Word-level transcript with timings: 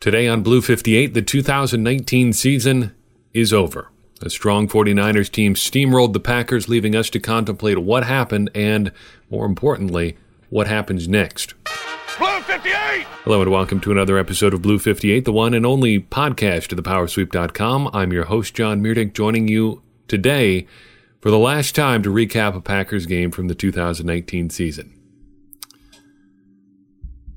Today 0.00 0.26
on 0.28 0.42
Blue 0.42 0.62
58, 0.62 1.12
the 1.12 1.20
2019 1.20 2.32
season 2.32 2.94
is 3.34 3.52
over. 3.52 3.90
A 4.22 4.30
strong 4.30 4.66
49ers 4.66 5.30
team 5.30 5.52
steamrolled 5.52 6.14
the 6.14 6.20
Packers, 6.20 6.70
leaving 6.70 6.96
us 6.96 7.10
to 7.10 7.20
contemplate 7.20 7.76
what 7.76 8.04
happened 8.04 8.48
and, 8.54 8.92
more 9.28 9.44
importantly, 9.44 10.16
what 10.48 10.66
happens 10.66 11.06
next. 11.06 11.52
Blue 12.16 12.40
58! 12.40 12.72
Hello 13.24 13.42
and 13.42 13.50
welcome 13.50 13.78
to 13.80 13.92
another 13.92 14.16
episode 14.16 14.54
of 14.54 14.62
Blue 14.62 14.78
58, 14.78 15.26
the 15.26 15.32
one 15.32 15.52
and 15.52 15.66
only 15.66 16.00
podcast 16.00 16.72
of 16.72 16.82
thepowersweep.com. 16.82 17.90
I'm 17.92 18.10
your 18.10 18.24
host, 18.24 18.54
John 18.54 18.82
Meerdink, 18.82 19.12
joining 19.12 19.48
you 19.48 19.82
today 20.08 20.66
for 21.20 21.30
the 21.30 21.38
last 21.38 21.74
time 21.74 22.02
to 22.04 22.10
recap 22.10 22.56
a 22.56 22.62
Packers 22.62 23.04
game 23.04 23.30
from 23.30 23.48
the 23.48 23.54
2019 23.54 24.48
season. 24.48 24.98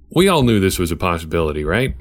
We 0.10 0.30
all 0.30 0.44
knew 0.44 0.62
this 0.62 0.80
was 0.80 0.92
a 0.92 0.96
possibility, 0.96 1.66
right? 1.66 1.98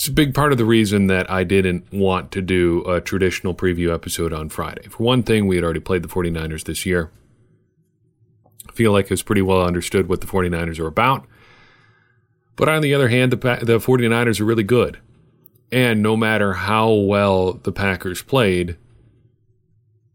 It's 0.00 0.08
a 0.08 0.12
big 0.12 0.32
part 0.32 0.50
of 0.50 0.56
the 0.56 0.64
reason 0.64 1.08
that 1.08 1.30
I 1.30 1.44
didn't 1.44 1.92
want 1.92 2.32
to 2.32 2.40
do 2.40 2.82
a 2.84 3.02
traditional 3.02 3.54
preview 3.54 3.92
episode 3.92 4.32
on 4.32 4.48
Friday. 4.48 4.88
For 4.88 5.02
one 5.02 5.22
thing, 5.22 5.46
we 5.46 5.56
had 5.56 5.62
already 5.62 5.80
played 5.80 6.02
the 6.02 6.08
49ers 6.08 6.64
this 6.64 6.86
year. 6.86 7.10
I 8.66 8.72
feel 8.72 8.92
like 8.92 9.10
it's 9.10 9.20
pretty 9.20 9.42
well 9.42 9.62
understood 9.62 10.08
what 10.08 10.22
the 10.22 10.26
49ers 10.26 10.78
are 10.78 10.86
about. 10.86 11.26
But 12.56 12.70
on 12.70 12.80
the 12.80 12.94
other 12.94 13.08
hand, 13.08 13.30
the, 13.30 13.36
the 13.36 13.78
49ers 13.78 14.40
are 14.40 14.46
really 14.46 14.62
good. 14.62 14.98
And 15.70 16.02
no 16.02 16.16
matter 16.16 16.54
how 16.54 16.90
well 16.90 17.52
the 17.52 17.70
Packers 17.70 18.22
played, 18.22 18.78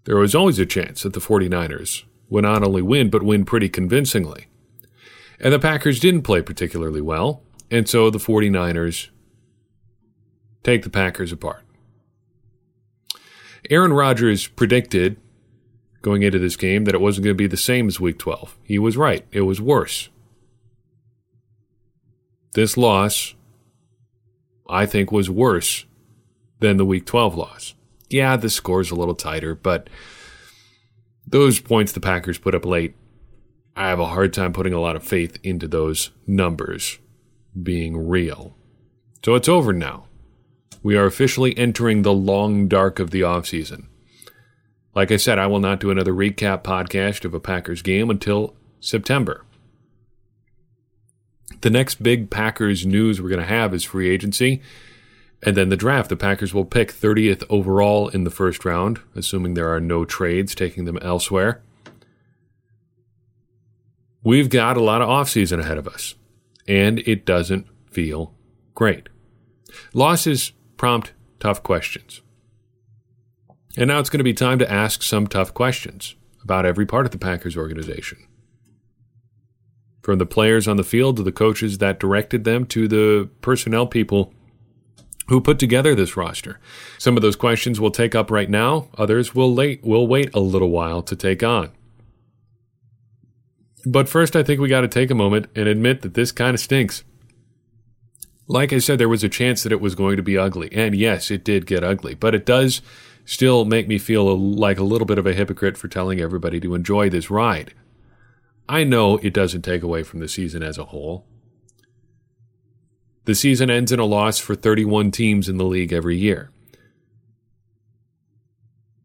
there 0.06 0.18
was 0.18 0.34
always 0.34 0.58
a 0.58 0.66
chance 0.66 1.04
that 1.04 1.14
the 1.14 1.20
49ers 1.20 2.06
would 2.30 2.42
not 2.44 2.64
only 2.64 2.82
win, 2.82 3.12
but 3.12 3.22
win 3.22 3.46
pretty 3.46 3.70
convincingly. 3.70 4.48
And 5.40 5.54
the 5.54 5.60
Packers 5.60 6.00
didn't 6.00 6.24
play 6.24 6.42
particularly 6.42 7.02
well. 7.02 7.44
And 7.70 7.88
so 7.88 8.10
the 8.10 8.18
49ers 8.18 9.10
take 10.66 10.82
the 10.82 10.90
Packers 10.90 11.32
apart. 11.32 11.64
Aaron 13.70 13.94
Rodgers 13.94 14.48
predicted 14.48 15.18
going 16.02 16.24
into 16.24 16.40
this 16.40 16.56
game 16.56 16.86
that 16.86 16.96
it 16.96 17.02
wasn't 17.02 17.24
going 17.24 17.36
to 17.36 17.38
be 17.38 17.48
the 17.48 17.56
same 17.56 17.88
as 17.88 18.00
week 18.00 18.18
12. 18.18 18.58
He 18.64 18.80
was 18.80 18.98
right, 18.98 19.26
it 19.32 19.42
was 19.42 19.62
worse. 19.62 20.10
This 22.54 22.78
loss, 22.78 23.36
I 24.70 24.86
think, 24.86 25.12
was 25.12 25.30
worse 25.30 25.86
than 26.60 26.78
the 26.78 26.86
week 26.86 27.06
12 27.06 27.36
loss. 27.36 27.76
Yeah, 28.10 28.36
the 28.36 28.50
score's 28.50 28.92
a 28.92 28.96
little 28.96 29.16
tighter, 29.16 29.56
but 29.56 29.90
those 31.28 31.60
points 31.60 31.92
the 31.92 32.00
Packers 32.00 32.38
put 32.38 32.56
up 32.56 32.66
late, 32.66 32.96
I 33.76 33.90
have 33.90 34.00
a 34.00 34.08
hard 34.08 34.34
time 34.34 34.54
putting 34.54 34.74
a 34.74 34.80
lot 34.80 34.96
of 34.96 35.04
faith 35.04 35.38
into 35.44 35.68
those 35.68 36.12
numbers 36.26 37.00
being 37.62 38.08
real. 38.08 38.56
So 39.24 39.36
it's 39.36 39.50
over 39.50 39.74
now 39.74 40.06
we 40.86 40.96
are 40.96 41.08
officially 41.08 41.58
entering 41.58 42.04
the 42.04 42.14
long 42.14 42.68
dark 42.68 43.00
of 43.00 43.10
the 43.10 43.22
offseason. 43.22 43.88
Like 44.94 45.12
I 45.12 45.18
said, 45.18 45.40
I 45.40 45.48
will 45.48 45.60
not 45.60 45.80
do 45.80 45.90
another 45.90 46.14
recap 46.14 46.62
podcast 46.62 47.26
of 47.26 47.34
a 47.34 47.40
Packers 47.40 47.82
game 47.82 48.12
until 48.12 48.56
September. 48.80 49.44
The 51.62 51.72
next 51.72 52.04
big 52.04 52.30
Packers 52.30 52.86
news 52.86 53.20
we're 53.20 53.30
going 53.30 53.42
to 53.42 53.48
have 53.48 53.74
is 53.74 53.84
free 53.84 54.12
agency 54.12 54.62
and 55.42 55.58
then 55.58 55.70
the 55.70 55.76
draft. 55.76 56.10
The 56.10 56.16
Packers 56.16 56.54
will 56.54 56.66
pick 56.66 56.94
30th 56.94 57.44
overall 57.50 58.10
in 58.10 58.24
the 58.24 58.30
first 58.30 58.64
round, 58.64 59.00
assuming 59.16 59.56
there 59.56 59.74
are 59.74 59.82
no 59.82 60.06
trades 60.06 60.54
taking 60.54 60.86
them 60.86 61.00
elsewhere. 61.02 61.64
We've 64.24 64.52
got 64.52 64.78
a 64.78 64.84
lot 64.84 65.02
of 65.02 65.10
offseason 65.10 65.62
ahead 65.62 65.80
of 65.80 65.88
us, 65.88 66.14
and 66.68 67.00
it 67.00 67.26
doesn't 67.26 67.66
feel 67.90 68.36
great. 68.76 69.10
Losses 69.92 70.52
prompt 70.78 71.14
tough 71.40 71.64
questions. 71.64 72.22
And 73.78 73.88
now 73.88 74.00
it's 74.00 74.10
going 74.10 74.20
to 74.20 74.24
be 74.24 74.34
time 74.34 74.60
to 74.60 74.72
ask 74.72 75.04
some 75.04 75.28
tough 75.28 75.54
questions 75.54 76.16
about 76.44 76.66
every 76.66 76.86
part 76.86 77.06
of 77.06 77.12
the 77.12 77.18
Packers 77.18 77.58
organization. 77.58 78.20
From 80.02 80.20
the 80.20 80.26
players 80.26 80.68
on 80.68 80.78
the 80.78 80.84
field 80.84 81.18
to 81.18 81.24
the 81.24 81.32
coaches 81.32 81.80
that 81.80 82.00
directed 82.00 82.44
them 82.44 82.66
to 82.68 82.88
the 82.88 83.30
personnel 83.42 83.88
people 83.88 84.34
who 85.28 85.42
put 85.42 85.58
together 85.58 85.96
this 85.96 86.16
roster. 86.16 86.60
Some 87.00 87.18
of 87.18 87.24
those 87.24 87.36
questions 87.36 87.80
we'll 87.80 87.92
take 87.92 88.14
up 88.14 88.30
right 88.30 88.50
now, 88.50 88.90
others 88.98 89.34
will 89.34 89.54
late 89.54 89.84
will 89.84 90.08
wait 90.08 90.34
a 90.36 90.40
little 90.40 90.70
while 90.70 91.02
to 91.02 91.16
take 91.16 91.44
on. 91.44 91.72
But 93.86 94.08
first 94.08 94.36
I 94.36 94.44
think 94.44 94.60
we 94.60 94.70
got 94.70 94.82
to 94.82 94.88
take 94.88 95.12
a 95.12 95.16
moment 95.16 95.48
and 95.56 95.68
admit 95.68 96.02
that 96.02 96.14
this 96.14 96.32
kind 96.32 96.54
of 96.54 96.60
stinks. 96.60 97.04
Like 98.48 98.72
I 98.72 98.80
said, 98.80 99.00
there 99.00 99.10
was 99.10 99.24
a 99.24 99.30
chance 99.30 99.64
that 99.64 99.72
it 99.72 99.82
was 99.82 99.96
going 99.96 100.18
to 100.18 100.24
be 100.24 100.38
ugly. 100.38 100.70
And 100.72 100.96
yes, 100.96 101.32
it 101.32 101.44
did 101.44 101.66
get 101.66 101.84
ugly, 101.84 102.14
but 102.14 102.36
it 102.36 102.46
does 102.46 102.82
still 103.26 103.66
make 103.66 103.88
me 103.88 103.98
feel 103.98 104.38
like 104.38 104.78
a 104.78 104.84
little 104.84 105.08
bit 105.08 105.18
of 105.18 105.26
a 105.26 105.34
hypocrite 105.34 105.78
for 105.78 105.88
telling 105.88 106.20
everybody 106.20 106.60
to 106.60 106.76
enjoy 106.76 107.10
this 107.10 107.32
ride. 107.32 107.74
I 108.70 108.84
know 108.84 109.18
it 109.18 109.34
doesn't 109.34 109.64
take 109.64 109.84
away 109.84 110.04
from 110.04 110.20
the 110.20 110.28
season 110.28 110.64
as 110.64 110.78
a 110.78 110.86
whole. 110.86 111.26
The 113.26 113.36
season 113.36 113.72
ends 113.72 113.92
in 113.92 114.00
a 114.00 114.06
loss 114.06 114.38
for 114.38 114.56
31 114.56 115.12
teams 115.12 115.50
in 115.50 115.58
the 115.58 115.66
league 115.66 115.92
every 115.92 116.18
year. 116.18 116.52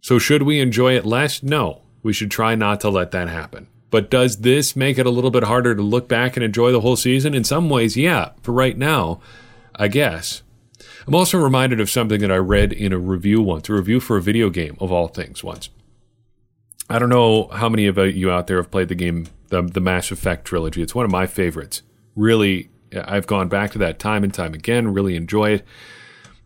So, 0.02 0.18
should 0.18 0.42
we 0.42 0.60
enjoy 0.60 0.96
it 0.96 1.06
less? 1.06 1.42
No. 1.42 1.82
We 2.02 2.12
should 2.12 2.30
try 2.30 2.54
not 2.54 2.80
to 2.80 2.90
let 2.90 3.10
that 3.10 3.28
happen. 3.28 3.68
But 3.90 4.10
does 4.10 4.38
this 4.38 4.76
make 4.76 4.98
it 4.98 5.06
a 5.06 5.10
little 5.10 5.30
bit 5.30 5.44
harder 5.44 5.74
to 5.74 5.82
look 5.82 6.08
back 6.08 6.36
and 6.36 6.44
enjoy 6.44 6.70
the 6.72 6.80
whole 6.80 6.96
season? 6.96 7.34
In 7.34 7.44
some 7.44 7.68
ways, 7.68 7.96
yeah, 7.96 8.30
for 8.42 8.52
right 8.52 8.78
now, 8.78 9.20
I 9.74 9.88
guess. 9.88 10.42
I'm 11.06 11.14
also 11.14 11.38
reminded 11.38 11.80
of 11.80 11.90
something 11.90 12.20
that 12.20 12.30
I 12.30 12.36
read 12.36 12.72
in 12.72 12.92
a 12.92 12.98
review 12.98 13.42
once, 13.42 13.68
a 13.68 13.72
review 13.74 14.00
for 14.00 14.16
a 14.16 14.22
video 14.22 14.48
game 14.48 14.76
of 14.80 14.92
all 14.92 15.08
things 15.08 15.42
once. 15.42 15.70
I 16.88 16.98
don't 16.98 17.08
know 17.08 17.48
how 17.48 17.68
many 17.68 17.86
of 17.86 17.98
you 17.98 18.30
out 18.30 18.46
there 18.46 18.58
have 18.58 18.70
played 18.70 18.88
the 18.88 18.94
game, 18.94 19.26
the, 19.48 19.62
the 19.62 19.80
Mass 19.80 20.10
Effect 20.10 20.44
trilogy. 20.44 20.82
It's 20.82 20.94
one 20.94 21.04
of 21.04 21.10
my 21.10 21.26
favorites. 21.26 21.82
Really, 22.16 22.68
I've 22.92 23.26
gone 23.26 23.48
back 23.48 23.70
to 23.72 23.78
that 23.78 23.98
time 23.98 24.24
and 24.24 24.34
time 24.34 24.54
again, 24.54 24.92
really 24.92 25.16
enjoy 25.16 25.50
it. 25.50 25.64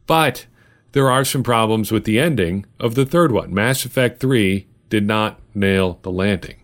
But 0.06 0.46
there 0.92 1.10
are 1.10 1.24
some 1.24 1.42
problems 1.42 1.90
with 1.90 2.04
the 2.04 2.20
ending 2.20 2.66
of 2.78 2.94
the 2.94 3.06
third 3.06 3.32
one. 3.32 3.52
Mass 3.52 3.84
Effect 3.84 4.20
3 4.20 4.66
did 4.90 5.06
not 5.06 5.40
nail 5.54 5.98
the 6.02 6.10
landing. 6.10 6.56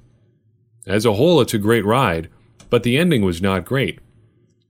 As 0.87 1.05
a 1.05 1.15
whole, 1.15 1.41
it's 1.41 1.55
a 1.55 1.59
great 1.59 1.85
ride, 1.85 2.29
but 2.69 2.83
the 2.83 2.97
ending 2.97 3.23
was 3.23 3.43
not 3.43 3.65
great. 3.65 3.99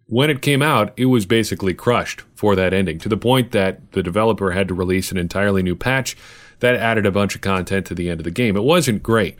When 0.07 0.29
it 0.29 0.43
came 0.43 0.61
out, 0.61 0.93
it 0.97 1.07
was 1.07 1.25
basically 1.25 1.73
crushed 1.73 2.23
for 2.35 2.57
that 2.57 2.75
ending, 2.75 2.99
to 2.99 3.09
the 3.09 3.17
point 3.17 3.53
that 3.53 3.93
the 3.93 4.03
developer 4.03 4.51
had 4.51 4.67
to 4.69 4.75
release 4.75 5.13
an 5.13 5.19
entirely 5.19 5.63
new 5.63 5.77
patch 5.77 6.17
that 6.59 6.75
added 6.75 7.07
a 7.07 7.13
bunch 7.13 7.35
of 7.35 7.41
content 7.41 7.87
to 7.87 7.95
the 7.95 8.11
end 8.11 8.21
of 8.21 8.25
the 8.25 8.31
game. 8.31 8.57
It 8.57 8.65
wasn't 8.65 9.03
great. 9.03 9.39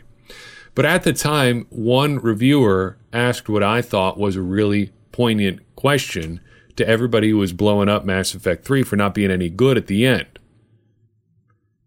But 0.73 0.85
at 0.85 1.03
the 1.03 1.11
time, 1.11 1.67
one 1.69 2.19
reviewer 2.19 2.97
asked 3.11 3.49
what 3.49 3.63
I 3.63 3.81
thought 3.81 4.17
was 4.17 4.37
a 4.37 4.41
really 4.41 4.91
poignant 5.11 5.59
question 5.75 6.39
to 6.77 6.87
everybody 6.87 7.29
who 7.29 7.37
was 7.37 7.51
blowing 7.51 7.89
up 7.89 8.05
Mass 8.05 8.33
Effect 8.33 8.63
3 8.63 8.83
for 8.83 8.95
not 8.95 9.13
being 9.13 9.31
any 9.31 9.49
good 9.49 9.77
at 9.77 9.87
the 9.87 10.05
end. 10.05 10.39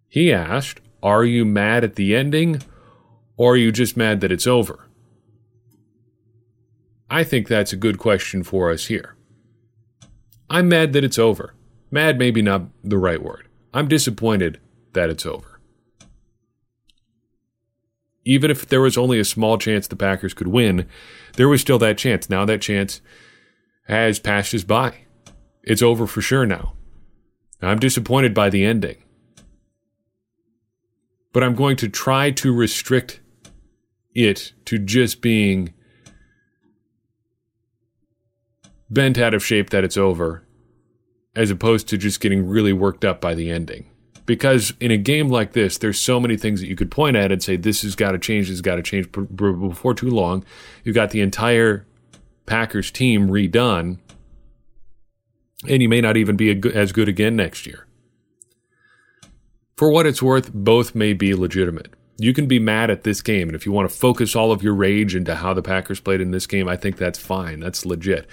He 0.08 0.32
asked, 0.32 0.80
Are 1.02 1.24
you 1.24 1.46
mad 1.46 1.84
at 1.84 1.96
the 1.96 2.14
ending 2.14 2.60
or 3.36 3.52
are 3.52 3.56
you 3.56 3.72
just 3.72 3.96
mad 3.96 4.20
that 4.20 4.32
it's 4.32 4.46
over? 4.46 4.86
I 7.10 7.24
think 7.24 7.48
that's 7.48 7.72
a 7.72 7.76
good 7.76 7.98
question 7.98 8.42
for 8.42 8.70
us 8.70 8.86
here. 8.86 9.14
I'm 10.50 10.68
mad 10.68 10.92
that 10.92 11.04
it's 11.04 11.18
over. 11.18 11.54
Mad 11.90 12.18
maybe 12.18 12.42
not 12.42 12.62
the 12.82 12.98
right 12.98 13.22
word. 13.22 13.48
I'm 13.72 13.88
disappointed 13.88 14.60
that 14.92 15.10
it's 15.10 15.26
over. 15.26 15.60
Even 18.24 18.50
if 18.50 18.66
there 18.66 18.80
was 18.80 18.96
only 18.96 19.18
a 19.18 19.24
small 19.24 19.58
chance 19.58 19.86
the 19.86 19.96
Packers 19.96 20.32
could 20.32 20.48
win, 20.48 20.88
there 21.36 21.48
was 21.48 21.60
still 21.60 21.78
that 21.78 21.98
chance. 21.98 22.30
Now 22.30 22.44
that 22.46 22.62
chance 22.62 23.00
has 23.86 24.18
passed 24.18 24.54
us 24.54 24.64
by. 24.64 25.04
It's 25.62 25.82
over 25.82 26.06
for 26.06 26.22
sure 26.22 26.46
now. 26.46 26.72
I'm 27.60 27.78
disappointed 27.78 28.34
by 28.34 28.50
the 28.50 28.64
ending. 28.64 29.02
But 31.32 31.42
I'm 31.42 31.54
going 31.54 31.76
to 31.78 31.88
try 31.88 32.30
to 32.30 32.54
restrict 32.54 33.20
it 34.14 34.52
to 34.66 34.78
just 34.78 35.20
being 35.20 35.75
bent 38.88 39.19
out 39.19 39.34
of 39.34 39.44
shape 39.44 39.70
that 39.70 39.84
it's 39.84 39.96
over, 39.96 40.46
as 41.34 41.50
opposed 41.50 41.88
to 41.88 41.99
just 41.99 42.20
getting 42.20 42.46
really 42.46 42.72
worked 42.72 43.05
up 43.05 43.20
by 43.20 43.34
the 43.34 43.50
ending. 43.50 43.90
Because 44.26 44.72
in 44.81 44.90
a 44.90 44.96
game 44.96 45.28
like 45.28 45.52
this, 45.52 45.76
there's 45.76 46.00
so 46.00 46.19
many 46.19 46.37
things 46.37 46.61
that 46.61 46.69
you 46.69 46.76
could 46.76 46.90
point 46.90 47.16
at 47.16 47.31
and 47.31 47.43
say, 47.43 47.56
this 47.56 47.82
has 47.82 47.94
got 47.94 48.12
to 48.12 48.19
change, 48.19 48.46
this 48.46 48.55
has 48.55 48.62
got 48.62 48.76
to 48.76 48.82
change. 48.82 49.11
Before 49.12 49.94
too 49.94 50.08
long, 50.08 50.44
you've 50.82 50.94
got 50.94 51.11
the 51.11 51.20
entire 51.20 51.87
Packers 52.46 52.90
team 52.90 53.28
redone, 53.28 53.99
and 55.69 55.82
you 55.82 55.88
may 55.88 56.00
not 56.00 56.16
even 56.16 56.37
be 56.37 56.50
as 56.72 56.93
good 56.93 57.08
again 57.08 57.37
next 57.37 57.66
year. 57.66 57.87
For 59.76 59.90
what 59.90 60.06
it's 60.06 60.22
worth, 60.22 60.52
both 60.55 60.94
may 60.94 61.12
be 61.14 61.34
legitimate. 61.34 61.93
You 62.16 62.32
can 62.32 62.46
be 62.46 62.58
mad 62.61 62.90
at 62.90 63.02
this 63.02 63.20
game, 63.22 63.49
and 63.49 63.56
if 63.56 63.66
you 63.66 63.72
want 63.72 63.90
to 63.90 63.96
focus 63.96 64.37
all 64.37 64.52
of 64.52 64.62
your 64.62 64.75
rage 64.75 65.16
into 65.16 65.34
how 65.34 65.52
the 65.52 65.62
Packers 65.62 66.00
played 66.00 66.20
in 66.20 66.31
this 66.31 66.46
game, 66.46 66.69
I 66.69 66.76
think 66.76 66.96
that's 66.96 67.19
fine. 67.19 67.61
That's 67.61 67.84
legit. 67.84 68.28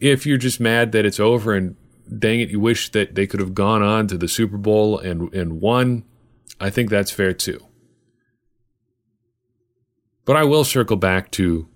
If 0.00 0.26
you're 0.26 0.38
just 0.38 0.60
mad 0.60 0.92
that 0.92 1.04
it's 1.04 1.18
over 1.18 1.54
and 1.54 1.74
dang 2.18 2.40
it, 2.40 2.50
you 2.50 2.60
wish 2.60 2.90
that 2.92 3.14
they 3.16 3.26
could 3.26 3.40
have 3.40 3.54
gone 3.54 3.82
on 3.82 4.06
to 4.08 4.16
the 4.16 4.28
Super 4.28 4.56
Bowl 4.56 4.98
and 4.98 5.32
and 5.34 5.60
won, 5.60 6.04
I 6.60 6.70
think 6.70 6.88
that's 6.88 7.10
fair 7.10 7.32
too. 7.32 7.66
But 10.24 10.36
I 10.36 10.44
will 10.44 10.64
circle 10.64 10.96
back 10.96 11.30
to 11.32 11.68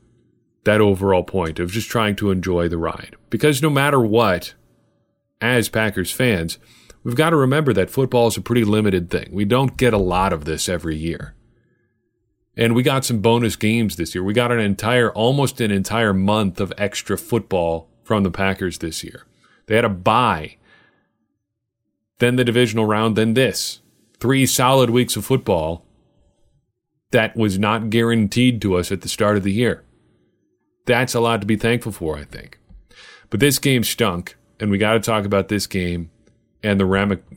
that 0.65 0.81
overall 0.81 1.23
point 1.23 1.59
of 1.59 1.71
just 1.71 1.89
trying 1.89 2.17
to 2.17 2.31
enjoy 2.31 2.69
the 2.69 2.79
ride. 2.79 3.17
Because 3.31 3.63
no 3.63 3.71
matter 3.71 4.01
what, 4.01 4.55
as 5.41 5.69
Packers 5.69 6.13
fans, 6.13 6.59
we've 7.03 7.17
got 7.17 7.31
to 7.31 7.37
remember 7.37 7.73
that 7.73 7.91
football 7.91 8.27
is 8.27 8.37
a 8.37 8.43
pretty 8.43 8.65
limited 8.65 9.11
thing. 9.11 9.31
We 9.33 9.45
don't 9.45 9.77
get 9.77 9.95
a 9.95 9.99
lot 9.99 10.33
of 10.33 10.45
this 10.45 10.69
every 10.69 10.97
year. 10.97 11.35
And 12.57 12.75
we 12.75 12.83
got 12.83 13.05
some 13.05 13.21
bonus 13.21 13.57
games 13.57 13.97
this 13.97 14.15
year. 14.15 14.25
We 14.25 14.35
got 14.35 14.53
an 14.53 14.61
entire, 14.61 15.11
almost 15.13 15.61
an 15.61 15.71
entire 15.71 16.13
month 16.13 16.61
of 16.61 16.73
extra 16.77 17.17
football 17.17 17.89
from 18.03 18.23
the 18.23 18.31
Packers 18.31 18.79
this 18.79 19.05
year. 19.05 19.27
They 19.67 19.77
had 19.77 19.85
a 19.85 19.89
bye, 19.89 20.57
then 22.19 22.37
the 22.37 22.45
divisional 22.45 22.87
round, 22.87 23.17
then 23.17 23.35
this. 23.35 23.81
Three 24.19 24.45
solid 24.47 24.91
weeks 24.91 25.17
of 25.17 25.25
football 25.25 25.87
that 27.13 27.37
was 27.37 27.59
not 27.59 27.89
guaranteed 27.89 28.61
to 28.63 28.77
us 28.77 28.93
at 28.93 29.01
the 29.01 29.09
start 29.09 29.37
of 29.37 29.43
the 29.43 29.53
year. 29.53 29.85
That's 30.87 31.15
a 31.15 31.21
lot 31.21 31.41
to 31.41 31.47
be 31.47 31.57
thankful 31.57 31.93
for, 31.93 32.19
I 32.19 32.25
think. 32.25 32.59
But 33.31 33.41
this 33.41 33.59
game 33.59 33.85
stunk, 33.85 34.37
and 34.59 34.71
we 34.71 34.79
got 34.79 34.95
to 34.95 35.01
talk 35.01 35.25
about 35.25 35.49
this 35.49 35.67
game 35.67 36.11
and 36.63 36.79
the 36.79 36.85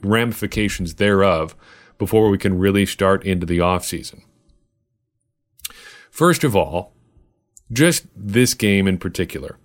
ramifications 0.04 0.96
thereof 0.96 1.56
before 1.98 2.30
we 2.30 2.38
can 2.38 2.58
really 2.58 2.86
start 2.86 3.24
into 3.24 3.46
the 3.46 3.60
offseason. 3.60 4.24
First 6.14 6.44
of 6.44 6.56
all, 6.56 6.94
just 7.72 8.06
this 8.16 8.54
game 8.54 8.88
in 8.88 9.00
particular, 9.00 9.58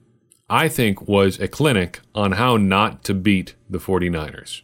I 0.48 0.68
think 0.68 1.06
was 1.06 1.38
a 1.38 1.46
clinic 1.46 2.00
on 2.14 2.32
how 2.32 2.56
not 2.56 3.04
to 3.04 3.12
beat 3.12 3.54
the 3.68 3.76
49ers. 3.76 4.62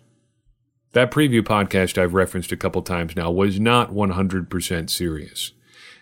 That 0.93 1.11
preview 1.11 1.43
podcast 1.43 1.99
I've 1.99 2.15
referenced 2.15 2.53
a 2.53 2.57
couple 2.57 2.81
times 2.81 3.15
now 3.15 3.31
was 3.31 3.61
not 3.61 3.93
100% 3.93 4.89
serious. 4.89 5.53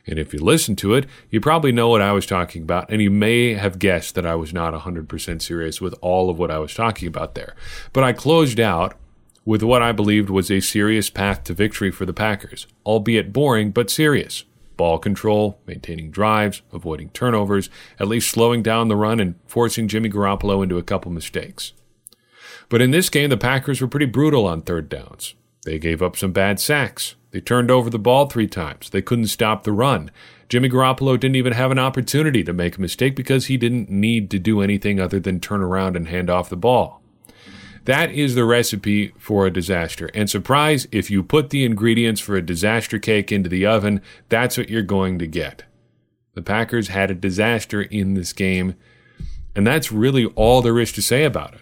And 0.07 0.21
if 0.21 0.33
you 0.33 0.39
listen 0.39 0.77
to 0.77 0.95
it, 0.95 1.07
you 1.31 1.41
probably 1.41 1.73
know 1.73 1.89
what 1.89 2.01
I 2.01 2.13
was 2.13 2.27
talking 2.27 2.63
about, 2.63 2.89
and 2.89 3.03
you 3.03 3.11
may 3.11 3.55
have 3.55 3.81
guessed 3.81 4.15
that 4.15 4.25
I 4.25 4.37
was 4.37 4.53
not 4.53 4.75
100% 4.75 5.43
serious 5.43 5.81
with 5.81 5.97
all 6.01 6.31
of 6.31 6.39
what 6.39 6.53
I 6.53 6.61
was 6.61 6.75
talking 6.75 7.09
about 7.09 7.35
there. 7.35 7.57
But 7.93 8.05
I 8.05 8.13
closed 8.13 8.61
out 8.61 8.97
with 9.45 9.65
what 9.65 9.83
I 9.83 9.91
believed 9.91 10.31
was 10.31 10.49
a 10.49 10.61
serious 10.61 11.11
path 11.11 11.43
to 11.43 11.55
victory 11.55 11.91
for 11.91 12.07
the 12.07 12.13
Packers, 12.13 12.69
albeit 12.87 13.33
boring, 13.33 13.73
but 13.73 13.91
serious. 13.91 14.45
Ball 14.77 14.99
control, 14.99 15.61
maintaining 15.67 16.11
drives, 16.11 16.63
avoiding 16.73 17.11
turnovers, 17.11 17.71
at 17.99 18.09
least 18.09 18.31
slowing 18.31 18.63
down 18.63 18.89
the 18.89 18.97
run 18.97 19.21
and 19.21 19.35
forcing 19.47 19.89
Jimmy 19.89 20.09
Garoppolo 20.09 20.63
into 20.63 20.79
a 20.79 20.83
couple 20.83 21.11
mistakes. 21.13 21.73
But 22.69 22.81
in 22.81 22.91
this 22.91 23.11
game, 23.11 23.31
the 23.31 23.37
Packers 23.37 23.81
were 23.81 23.89
pretty 23.89 24.07
brutal 24.07 24.47
on 24.47 24.63
third 24.63 24.89
downs. 24.89 25.35
They 25.65 25.79
gave 25.79 26.03
up 26.03 26.17
some 26.17 26.33
bad 26.33 26.59
sacks. 26.59 27.17
They 27.31 27.41
turned 27.41 27.71
over 27.71 27.91
the 27.91 27.99
ball 27.99 28.27
three 28.27 28.47
times. 28.47 28.91
They 28.91 29.03
couldn't 29.03 29.27
stop 29.27 29.65
the 29.65 29.73
run. 29.73 30.11
Jimmy 30.49 30.69
Garoppolo 30.69 31.19
didn't 31.19 31.37
even 31.37 31.53
have 31.53 31.71
an 31.71 31.79
opportunity 31.79 32.43
to 32.45 32.53
make 32.53 32.77
a 32.77 32.81
mistake 32.81 33.17
because 33.17 33.47
he 33.47 33.57
didn't 33.57 33.91
need 33.91 34.31
to 34.31 34.39
do 34.39 34.61
anything 34.61 35.01
other 35.01 35.21
than 35.21 35.41
turn 35.41 35.63
around 35.63 35.97
and 35.97 36.09
hand 36.09 36.29
off 36.29 36.51
the 36.51 36.57
ball. 36.57 37.02
That 37.85 38.13
is 38.13 38.35
the 38.35 38.45
recipe 38.45 39.13
for 39.19 39.47
a 39.47 39.53
disaster. 39.53 40.09
And 40.15 40.31
surprise, 40.31 40.87
if 40.93 41.11
you 41.11 41.23
put 41.23 41.51
the 41.51 41.65
ingredients 41.65 42.21
for 42.21 42.37
a 42.37 42.43
disaster 42.43 42.99
cake 42.99 43.33
into 43.33 43.49
the 43.49 43.67
oven, 43.67 44.01
that's 44.29 44.57
what 44.57 44.71
you're 44.71 44.83
going 44.83 45.19
to 45.19 45.27
get. 45.27 45.65
The 46.35 46.43
Packers 46.43 46.89
had 46.89 47.11
a 47.11 47.15
disaster 47.15 47.83
in 47.83 48.15
this 48.15 48.33
game, 48.33 48.75
and 49.55 49.67
that's 49.67 49.93
really 49.93 50.27
all 50.37 50.63
there 50.63 50.79
is 50.79 50.93
to 50.93 51.03
say 51.03 51.25
about 51.25 51.55
it. 51.55 51.61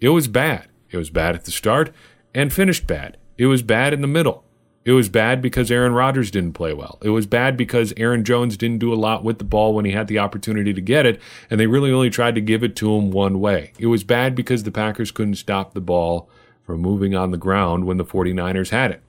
It 0.00 0.10
was 0.10 0.28
bad. 0.28 0.68
It 0.90 0.96
was 0.96 1.10
bad 1.10 1.34
at 1.34 1.44
the 1.44 1.50
start 1.50 1.92
and 2.34 2.52
finished 2.52 2.86
bad. 2.86 3.16
It 3.36 3.46
was 3.46 3.62
bad 3.62 3.92
in 3.92 4.00
the 4.00 4.06
middle. 4.06 4.43
It 4.84 4.92
was 4.92 5.08
bad 5.08 5.40
because 5.40 5.70
Aaron 5.70 5.94
Rodgers 5.94 6.30
didn't 6.30 6.52
play 6.52 6.74
well. 6.74 6.98
It 7.02 7.08
was 7.08 7.26
bad 7.26 7.56
because 7.56 7.94
Aaron 7.96 8.22
Jones 8.22 8.58
didn't 8.58 8.80
do 8.80 8.92
a 8.92 8.96
lot 8.96 9.24
with 9.24 9.38
the 9.38 9.44
ball 9.44 9.74
when 9.74 9.86
he 9.86 9.92
had 9.92 10.08
the 10.08 10.18
opportunity 10.18 10.74
to 10.74 10.80
get 10.80 11.06
it, 11.06 11.20
and 11.48 11.58
they 11.58 11.66
really 11.66 11.90
only 11.90 12.10
tried 12.10 12.34
to 12.34 12.42
give 12.42 12.62
it 12.62 12.76
to 12.76 12.94
him 12.94 13.10
one 13.10 13.40
way. 13.40 13.72
It 13.78 13.86
was 13.86 14.04
bad 14.04 14.34
because 14.34 14.62
the 14.62 14.70
Packers 14.70 15.10
couldn't 15.10 15.36
stop 15.36 15.72
the 15.72 15.80
ball 15.80 16.28
from 16.62 16.80
moving 16.80 17.14
on 17.14 17.30
the 17.30 17.38
ground 17.38 17.86
when 17.86 17.96
the 17.96 18.04
49ers 18.04 18.70
had 18.70 18.90
it. 18.90 19.02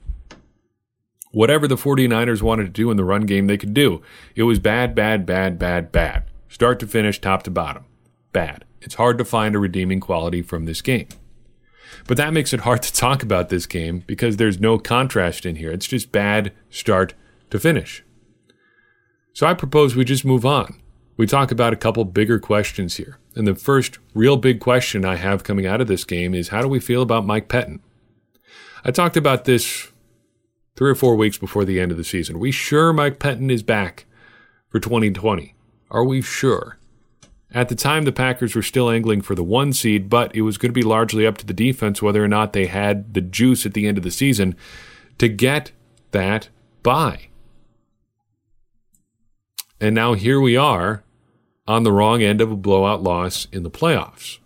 Whatever 1.30 1.68
the 1.68 1.76
49ers 1.76 2.40
wanted 2.40 2.64
to 2.64 2.70
do 2.70 2.90
in 2.90 2.96
the 2.96 3.04
run 3.04 3.26
game, 3.26 3.46
they 3.46 3.58
could 3.58 3.74
do. 3.74 4.00
It 4.34 4.44
was 4.44 4.58
bad, 4.58 4.94
bad, 4.94 5.26
bad, 5.26 5.58
bad, 5.58 5.92
bad. 5.92 6.24
Start 6.48 6.80
to 6.80 6.86
finish, 6.86 7.20
top 7.20 7.42
to 7.42 7.50
bottom. 7.50 7.84
Bad. 8.32 8.64
It's 8.80 8.94
hard 8.94 9.18
to 9.18 9.24
find 9.24 9.54
a 9.54 9.58
redeeming 9.58 10.00
quality 10.00 10.40
from 10.40 10.64
this 10.64 10.80
game. 10.80 11.08
But 12.06 12.16
that 12.16 12.32
makes 12.32 12.52
it 12.52 12.60
hard 12.60 12.82
to 12.82 12.92
talk 12.92 13.22
about 13.22 13.48
this 13.48 13.66
game 13.66 14.04
because 14.06 14.36
there's 14.36 14.60
no 14.60 14.78
contrast 14.78 15.46
in 15.46 15.56
here. 15.56 15.70
It's 15.70 15.86
just 15.86 16.12
bad 16.12 16.52
start 16.70 17.14
to 17.50 17.58
finish. 17.58 18.04
So 19.32 19.46
I 19.46 19.54
propose 19.54 19.94
we 19.94 20.04
just 20.04 20.24
move 20.24 20.46
on. 20.46 20.80
We 21.16 21.26
talk 21.26 21.50
about 21.50 21.72
a 21.72 21.76
couple 21.76 22.04
bigger 22.04 22.38
questions 22.38 22.96
here. 22.96 23.18
And 23.34 23.46
the 23.46 23.54
first 23.54 23.98
real 24.14 24.36
big 24.36 24.60
question 24.60 25.04
I 25.04 25.16
have 25.16 25.44
coming 25.44 25.66
out 25.66 25.80
of 25.80 25.88
this 25.88 26.04
game 26.04 26.34
is 26.34 26.48
how 26.48 26.62
do 26.62 26.68
we 26.68 26.80
feel 26.80 27.02
about 27.02 27.26
Mike 27.26 27.48
Pettine? 27.48 27.80
I 28.84 28.90
talked 28.90 29.16
about 29.16 29.44
this 29.44 29.90
three 30.76 30.90
or 30.90 30.94
four 30.94 31.16
weeks 31.16 31.38
before 31.38 31.64
the 31.64 31.80
end 31.80 31.90
of 31.90 31.98
the 31.98 32.04
season. 32.04 32.36
Are 32.36 32.40
we 32.40 32.52
sure 32.52 32.92
Mike 32.92 33.18
Pettine 33.18 33.50
is 33.50 33.62
back 33.62 34.06
for 34.68 34.78
2020? 34.78 35.54
Are 35.90 36.04
we 36.04 36.22
sure? 36.22 36.78
At 37.52 37.68
the 37.68 37.74
time, 37.74 38.04
the 38.04 38.12
Packers 38.12 38.54
were 38.54 38.62
still 38.62 38.90
angling 38.90 39.22
for 39.22 39.34
the 39.34 39.44
one 39.44 39.72
seed, 39.72 40.10
but 40.10 40.34
it 40.34 40.42
was 40.42 40.58
going 40.58 40.70
to 40.70 40.78
be 40.78 40.82
largely 40.82 41.26
up 41.26 41.38
to 41.38 41.46
the 41.46 41.54
defense 41.54 42.02
whether 42.02 42.22
or 42.22 42.28
not 42.28 42.52
they 42.52 42.66
had 42.66 43.14
the 43.14 43.20
juice 43.20 43.64
at 43.64 43.74
the 43.74 43.86
end 43.86 43.98
of 43.98 44.04
the 44.04 44.10
season 44.10 44.56
to 45.18 45.28
get 45.28 45.72
that 46.10 46.48
bye. 46.82 47.28
And 49.80 49.94
now 49.94 50.14
here 50.14 50.40
we 50.40 50.56
are 50.56 51.04
on 51.68 51.82
the 51.82 51.92
wrong 51.92 52.22
end 52.22 52.40
of 52.40 52.50
a 52.50 52.56
blowout 52.56 53.02
loss 53.02 53.46
in 53.52 53.62
the 53.62 53.70
playoffs. 53.70 54.38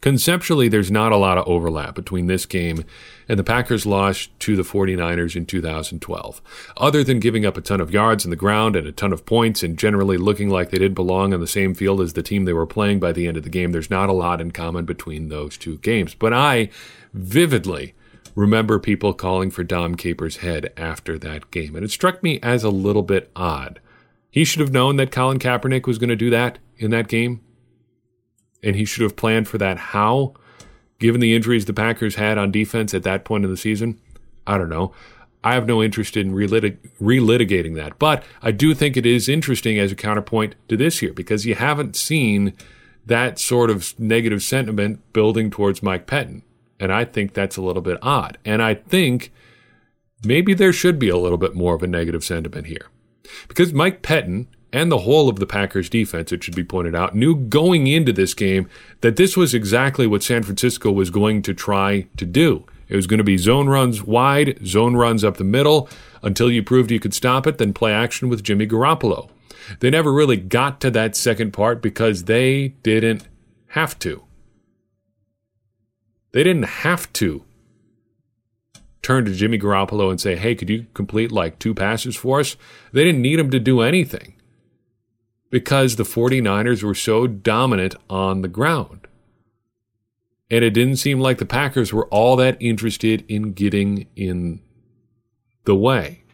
Conceptually, 0.00 0.68
there's 0.68 0.90
not 0.90 1.12
a 1.12 1.16
lot 1.16 1.38
of 1.38 1.48
overlap 1.48 1.94
between 1.94 2.26
this 2.26 2.44
game 2.44 2.84
and 3.28 3.38
the 3.38 3.44
Packers' 3.44 3.86
lost 3.86 4.38
to 4.40 4.56
the 4.56 4.62
49ers 4.62 5.36
in 5.36 5.46
2012. 5.46 6.42
Other 6.76 7.04
than 7.04 7.20
giving 7.20 7.46
up 7.46 7.56
a 7.56 7.60
ton 7.60 7.80
of 7.80 7.92
yards 7.92 8.24
in 8.24 8.30
the 8.30 8.36
ground 8.36 8.76
and 8.76 8.86
a 8.86 8.92
ton 8.92 9.12
of 9.12 9.26
points 9.26 9.62
and 9.62 9.78
generally 9.78 10.16
looking 10.16 10.50
like 10.50 10.70
they 10.70 10.78
didn't 10.78 10.94
belong 10.94 11.32
on 11.32 11.40
the 11.40 11.46
same 11.46 11.74
field 11.74 12.00
as 12.00 12.12
the 12.12 12.22
team 12.22 12.44
they 12.44 12.52
were 12.52 12.66
playing 12.66 13.00
by 13.00 13.12
the 13.12 13.26
end 13.26 13.36
of 13.36 13.42
the 13.42 13.50
game, 13.50 13.72
there's 13.72 13.90
not 13.90 14.08
a 14.08 14.12
lot 14.12 14.40
in 14.40 14.50
common 14.50 14.84
between 14.84 15.28
those 15.28 15.56
two 15.56 15.78
games. 15.78 16.14
But 16.14 16.32
I 16.32 16.70
vividly 17.12 17.94
remember 18.34 18.78
people 18.78 19.14
calling 19.14 19.50
for 19.50 19.64
Dom 19.64 19.94
Capers' 19.94 20.38
head 20.38 20.72
after 20.76 21.18
that 21.18 21.50
game, 21.50 21.76
and 21.76 21.84
it 21.84 21.90
struck 21.90 22.22
me 22.22 22.40
as 22.42 22.64
a 22.64 22.70
little 22.70 23.02
bit 23.02 23.30
odd. 23.36 23.80
He 24.30 24.44
should 24.44 24.60
have 24.60 24.72
known 24.72 24.96
that 24.96 25.12
Colin 25.12 25.38
Kaepernick 25.38 25.86
was 25.86 25.98
going 25.98 26.08
to 26.08 26.16
do 26.16 26.30
that 26.30 26.58
in 26.76 26.90
that 26.90 27.06
game 27.06 27.40
and 28.64 28.74
he 28.74 28.84
should 28.84 29.02
have 29.02 29.14
planned 29.14 29.46
for 29.46 29.58
that. 29.58 29.76
How? 29.76 30.34
Given 31.04 31.20
the 31.20 31.34
injuries 31.34 31.66
the 31.66 31.74
Packers 31.74 32.14
had 32.14 32.38
on 32.38 32.50
defense 32.50 32.94
at 32.94 33.02
that 33.02 33.26
point 33.26 33.44
in 33.44 33.50
the 33.50 33.58
season, 33.58 34.00
I 34.46 34.56
don't 34.56 34.70
know. 34.70 34.94
I 35.44 35.52
have 35.52 35.66
no 35.66 35.82
interest 35.82 36.16
in 36.16 36.32
relit- 36.32 36.78
relitigating 36.98 37.74
that. 37.74 37.98
But 37.98 38.24
I 38.40 38.52
do 38.52 38.74
think 38.74 38.96
it 38.96 39.04
is 39.04 39.28
interesting 39.28 39.78
as 39.78 39.92
a 39.92 39.96
counterpoint 39.96 40.54
to 40.70 40.78
this 40.78 41.02
year 41.02 41.12
because 41.12 41.44
you 41.44 41.56
haven't 41.56 41.94
seen 41.94 42.54
that 43.04 43.38
sort 43.38 43.68
of 43.68 43.92
negative 44.00 44.42
sentiment 44.42 45.12
building 45.12 45.50
towards 45.50 45.82
Mike 45.82 46.06
Pettine. 46.06 46.40
And 46.80 46.90
I 46.90 47.04
think 47.04 47.34
that's 47.34 47.58
a 47.58 47.62
little 47.62 47.82
bit 47.82 47.98
odd. 48.00 48.38
And 48.42 48.62
I 48.62 48.72
think 48.72 49.30
maybe 50.24 50.54
there 50.54 50.72
should 50.72 50.98
be 50.98 51.10
a 51.10 51.18
little 51.18 51.36
bit 51.36 51.54
more 51.54 51.74
of 51.74 51.82
a 51.82 51.86
negative 51.86 52.24
sentiment 52.24 52.68
here. 52.68 52.86
Because 53.46 53.74
Mike 53.74 54.00
Pettine 54.00 54.46
and 54.74 54.90
the 54.90 54.98
whole 54.98 55.28
of 55.28 55.38
the 55.38 55.46
Packers 55.46 55.88
defense, 55.88 56.32
it 56.32 56.42
should 56.42 56.56
be 56.56 56.64
pointed 56.64 56.96
out, 56.96 57.14
knew 57.14 57.36
going 57.36 57.86
into 57.86 58.12
this 58.12 58.34
game 58.34 58.68
that 59.02 59.14
this 59.14 59.36
was 59.36 59.54
exactly 59.54 60.04
what 60.04 60.24
San 60.24 60.42
Francisco 60.42 60.90
was 60.90 61.10
going 61.10 61.42
to 61.42 61.54
try 61.54 62.08
to 62.16 62.26
do. 62.26 62.66
It 62.88 62.96
was 62.96 63.06
going 63.06 63.18
to 63.18 63.24
be 63.24 63.38
zone 63.38 63.68
runs 63.68 64.02
wide, 64.02 64.58
zone 64.66 64.96
runs 64.96 65.22
up 65.22 65.36
the 65.36 65.44
middle 65.44 65.88
until 66.22 66.50
you 66.50 66.60
proved 66.60 66.90
you 66.90 66.98
could 66.98 67.14
stop 67.14 67.46
it, 67.46 67.58
then 67.58 67.72
play 67.72 67.92
action 67.92 68.28
with 68.28 68.42
Jimmy 68.42 68.66
Garoppolo. 68.66 69.30
They 69.78 69.90
never 69.90 70.12
really 70.12 70.36
got 70.36 70.80
to 70.80 70.90
that 70.90 71.14
second 71.14 71.52
part 71.52 71.80
because 71.80 72.24
they 72.24 72.74
didn't 72.82 73.28
have 73.68 73.96
to. 74.00 74.24
They 76.32 76.42
didn't 76.42 76.64
have 76.64 77.12
to 77.12 77.44
turn 79.02 79.24
to 79.26 79.32
Jimmy 79.32 79.60
Garoppolo 79.60 80.10
and 80.10 80.20
say, 80.20 80.34
hey, 80.34 80.56
could 80.56 80.68
you 80.68 80.86
complete 80.94 81.30
like 81.30 81.60
two 81.60 81.74
passes 81.74 82.16
for 82.16 82.40
us? 82.40 82.56
They 82.90 83.04
didn't 83.04 83.22
need 83.22 83.38
him 83.38 83.50
to 83.52 83.60
do 83.60 83.80
anything 83.80 84.34
because 85.54 85.94
the 85.94 86.02
49ers 86.02 86.82
were 86.82 86.96
so 86.96 87.28
dominant 87.28 87.94
on 88.10 88.42
the 88.42 88.48
ground. 88.48 89.06
And 90.50 90.64
it 90.64 90.70
didn't 90.70 90.96
seem 90.96 91.20
like 91.20 91.38
the 91.38 91.46
Packers 91.46 91.92
were 91.92 92.08
all 92.08 92.34
that 92.34 92.56
interested 92.58 93.24
in 93.28 93.52
getting 93.52 94.08
in 94.16 94.60
the 95.64 95.76
way. 95.76 96.24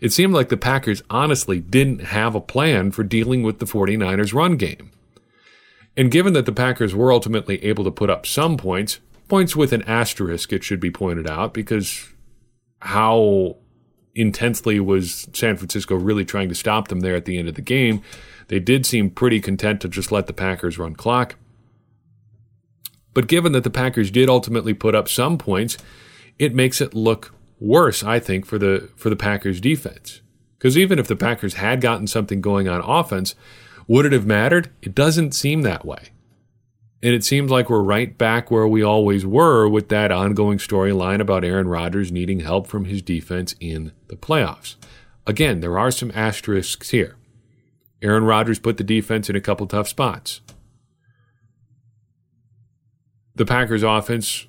It 0.00 0.12
seemed 0.12 0.32
like 0.32 0.48
the 0.48 0.56
Packers 0.56 1.02
honestly 1.10 1.58
didn't 1.58 2.02
have 2.02 2.36
a 2.36 2.40
plan 2.40 2.92
for 2.92 3.02
dealing 3.02 3.42
with 3.42 3.58
the 3.58 3.66
49ers 3.66 4.32
run 4.32 4.56
game. 4.56 4.92
And 5.96 6.12
given 6.12 6.32
that 6.34 6.46
the 6.46 6.52
Packers 6.52 6.94
were 6.94 7.10
ultimately 7.10 7.64
able 7.64 7.82
to 7.82 7.90
put 7.90 8.10
up 8.10 8.26
some 8.26 8.56
points, 8.56 9.00
points 9.26 9.56
with 9.56 9.72
an 9.72 9.82
asterisk, 9.88 10.52
it 10.52 10.62
should 10.62 10.78
be 10.78 10.92
pointed 10.92 11.28
out, 11.28 11.52
because 11.52 12.10
how 12.78 13.56
intensely 14.14 14.80
was 14.80 15.28
San 15.32 15.56
Francisco 15.56 15.96
really 15.96 16.24
trying 16.24 16.48
to 16.48 16.54
stop 16.54 16.86
them 16.88 17.00
there 17.00 17.16
at 17.16 17.24
the 17.24 17.38
end 17.38 17.48
of 17.48 17.56
the 17.56 17.60
game? 17.60 18.02
They 18.48 18.60
did 18.60 18.86
seem 18.86 19.10
pretty 19.10 19.40
content 19.40 19.80
to 19.80 19.88
just 19.88 20.12
let 20.12 20.26
the 20.26 20.32
Packers 20.32 20.78
run 20.78 20.94
clock. 20.94 21.36
But 23.14 23.28
given 23.28 23.52
that 23.52 23.64
the 23.64 23.70
Packers 23.70 24.10
did 24.10 24.28
ultimately 24.28 24.74
put 24.74 24.94
up 24.94 25.08
some 25.08 25.38
points, 25.38 25.78
it 26.38 26.54
makes 26.54 26.80
it 26.80 26.94
look 26.94 27.34
worse, 27.58 28.02
I 28.02 28.20
think, 28.20 28.44
for 28.44 28.58
the 28.58 28.90
for 28.96 29.10
the 29.10 29.16
Packers 29.16 29.60
defense. 29.60 30.20
Because 30.58 30.76
even 30.76 30.98
if 30.98 31.06
the 31.06 31.16
Packers 31.16 31.54
had 31.54 31.80
gotten 31.80 32.06
something 32.06 32.40
going 32.40 32.68
on 32.68 32.80
offense, 32.80 33.34
would 33.86 34.06
it 34.06 34.12
have 34.12 34.26
mattered? 34.26 34.70
It 34.82 34.94
doesn't 34.94 35.32
seem 35.32 35.62
that 35.62 35.84
way. 35.84 36.10
And 37.02 37.14
it 37.14 37.24
seems 37.24 37.50
like 37.50 37.68
we're 37.70 37.82
right 37.82 38.16
back 38.16 38.50
where 38.50 38.66
we 38.66 38.82
always 38.82 39.24
were 39.24 39.68
with 39.68 39.90
that 39.90 40.10
ongoing 40.10 40.58
storyline 40.58 41.20
about 41.20 41.44
Aaron 41.44 41.68
Rodgers 41.68 42.10
needing 42.10 42.40
help 42.40 42.66
from 42.66 42.86
his 42.86 43.02
defense 43.02 43.54
in 43.60 43.92
the 44.08 44.16
playoffs. 44.16 44.76
Again, 45.26 45.60
there 45.60 45.78
are 45.78 45.90
some 45.90 46.10
asterisks 46.14 46.90
here. 46.90 47.16
Aaron 48.02 48.24
Rodgers 48.24 48.58
put 48.58 48.76
the 48.76 48.84
defense 48.84 49.30
in 49.30 49.36
a 49.36 49.40
couple 49.40 49.66
tough 49.66 49.88
spots 49.88 50.40
the 53.36 53.44
Packers 53.44 53.82
offense 53.82 54.46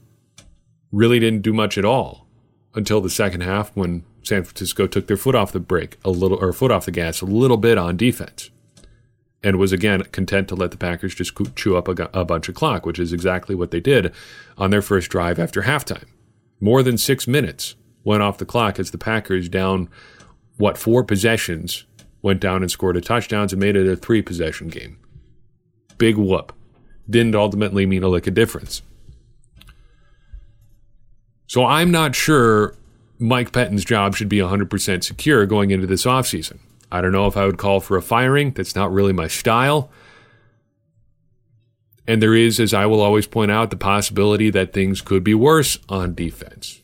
really 0.91 1.19
didn't 1.19 1.41
do 1.41 1.53
much 1.53 1.77
at 1.77 1.85
all 1.85 2.25
until 2.73 3.01
the 3.01 3.09
second 3.09 3.41
half 3.41 3.75
when 3.75 4.03
San 4.23 4.43
Francisco 4.43 4.87
took 4.87 5.07
their 5.07 5.17
foot 5.17 5.35
off 5.35 5.51
the 5.51 5.59
brake 5.59 5.97
a 6.03 6.09
little 6.09 6.37
or 6.41 6.53
foot 6.53 6.71
off 6.71 6.85
the 6.85 6.91
gas 6.91 7.21
a 7.21 7.25
little 7.25 7.57
bit 7.57 7.77
on 7.77 7.97
defense 7.97 8.49
and 9.43 9.57
was 9.57 9.71
again 9.71 10.01
content 10.11 10.47
to 10.47 10.55
let 10.55 10.71
the 10.71 10.77
Packers 10.77 11.13
just 11.13 11.33
chew 11.55 11.77
up 11.77 11.87
a, 11.87 12.09
a 12.13 12.25
bunch 12.25 12.49
of 12.49 12.55
clock, 12.55 12.85
which 12.85 12.97
is 12.97 13.13
exactly 13.13 13.55
what 13.55 13.71
they 13.71 13.79
did 13.79 14.11
on 14.57 14.71
their 14.71 14.81
first 14.81 15.09
drive 15.09 15.37
after 15.37 15.63
halftime. 15.63 16.05
More 16.59 16.81
than 16.81 16.97
six 16.97 17.27
minutes 17.27 17.75
went 18.03 18.23
off 18.23 18.37
the 18.37 18.45
clock 18.45 18.79
as 18.79 18.91
the 18.91 18.97
Packers 18.97 19.49
down 19.49 19.89
what 20.57 20.77
four 20.77 21.03
possessions 21.03 21.85
went 22.27 22.41
down 22.41 22.61
and 22.61 22.69
scored 22.69 22.97
a 22.97 23.01
touchdowns 23.01 23.53
and 23.53 23.61
made 23.61 23.77
it 23.77 23.87
a 23.87 23.95
three 23.95 24.21
possession 24.21 24.67
game. 24.67 24.97
Big 25.97 26.17
whoop 26.17 26.51
didn't 27.09 27.35
ultimately 27.35 27.85
mean 27.85 28.03
a 28.03 28.09
lick 28.09 28.27
of 28.27 28.33
difference. 28.33 28.81
So 31.47 31.63
I'm 31.63 31.89
not 31.89 32.15
sure 32.15 32.75
Mike 33.17 33.53
Pettine's 33.53 33.85
job 33.85 34.13
should 34.13 34.27
be 34.27 34.39
100% 34.39 35.05
secure 35.05 35.45
going 35.45 35.71
into 35.71 35.87
this 35.87 36.05
offseason. 36.05 36.59
I 36.91 36.99
don't 36.99 37.13
know 37.13 37.27
if 37.27 37.37
I 37.37 37.45
would 37.45 37.57
call 37.57 37.79
for 37.79 37.95
a 37.95 38.01
firing. 38.01 38.51
That's 38.51 38.75
not 38.75 38.91
really 38.91 39.13
my 39.13 39.29
style. 39.29 39.89
And 42.05 42.21
there 42.21 42.35
is, 42.35 42.59
as 42.59 42.73
I 42.73 42.85
will 42.87 42.99
always 42.99 43.25
point 43.25 43.51
out, 43.51 43.69
the 43.69 43.77
possibility 43.77 44.49
that 44.49 44.73
things 44.73 44.99
could 44.99 45.23
be 45.23 45.33
worse 45.33 45.79
on 45.87 46.13
defense. 46.13 46.81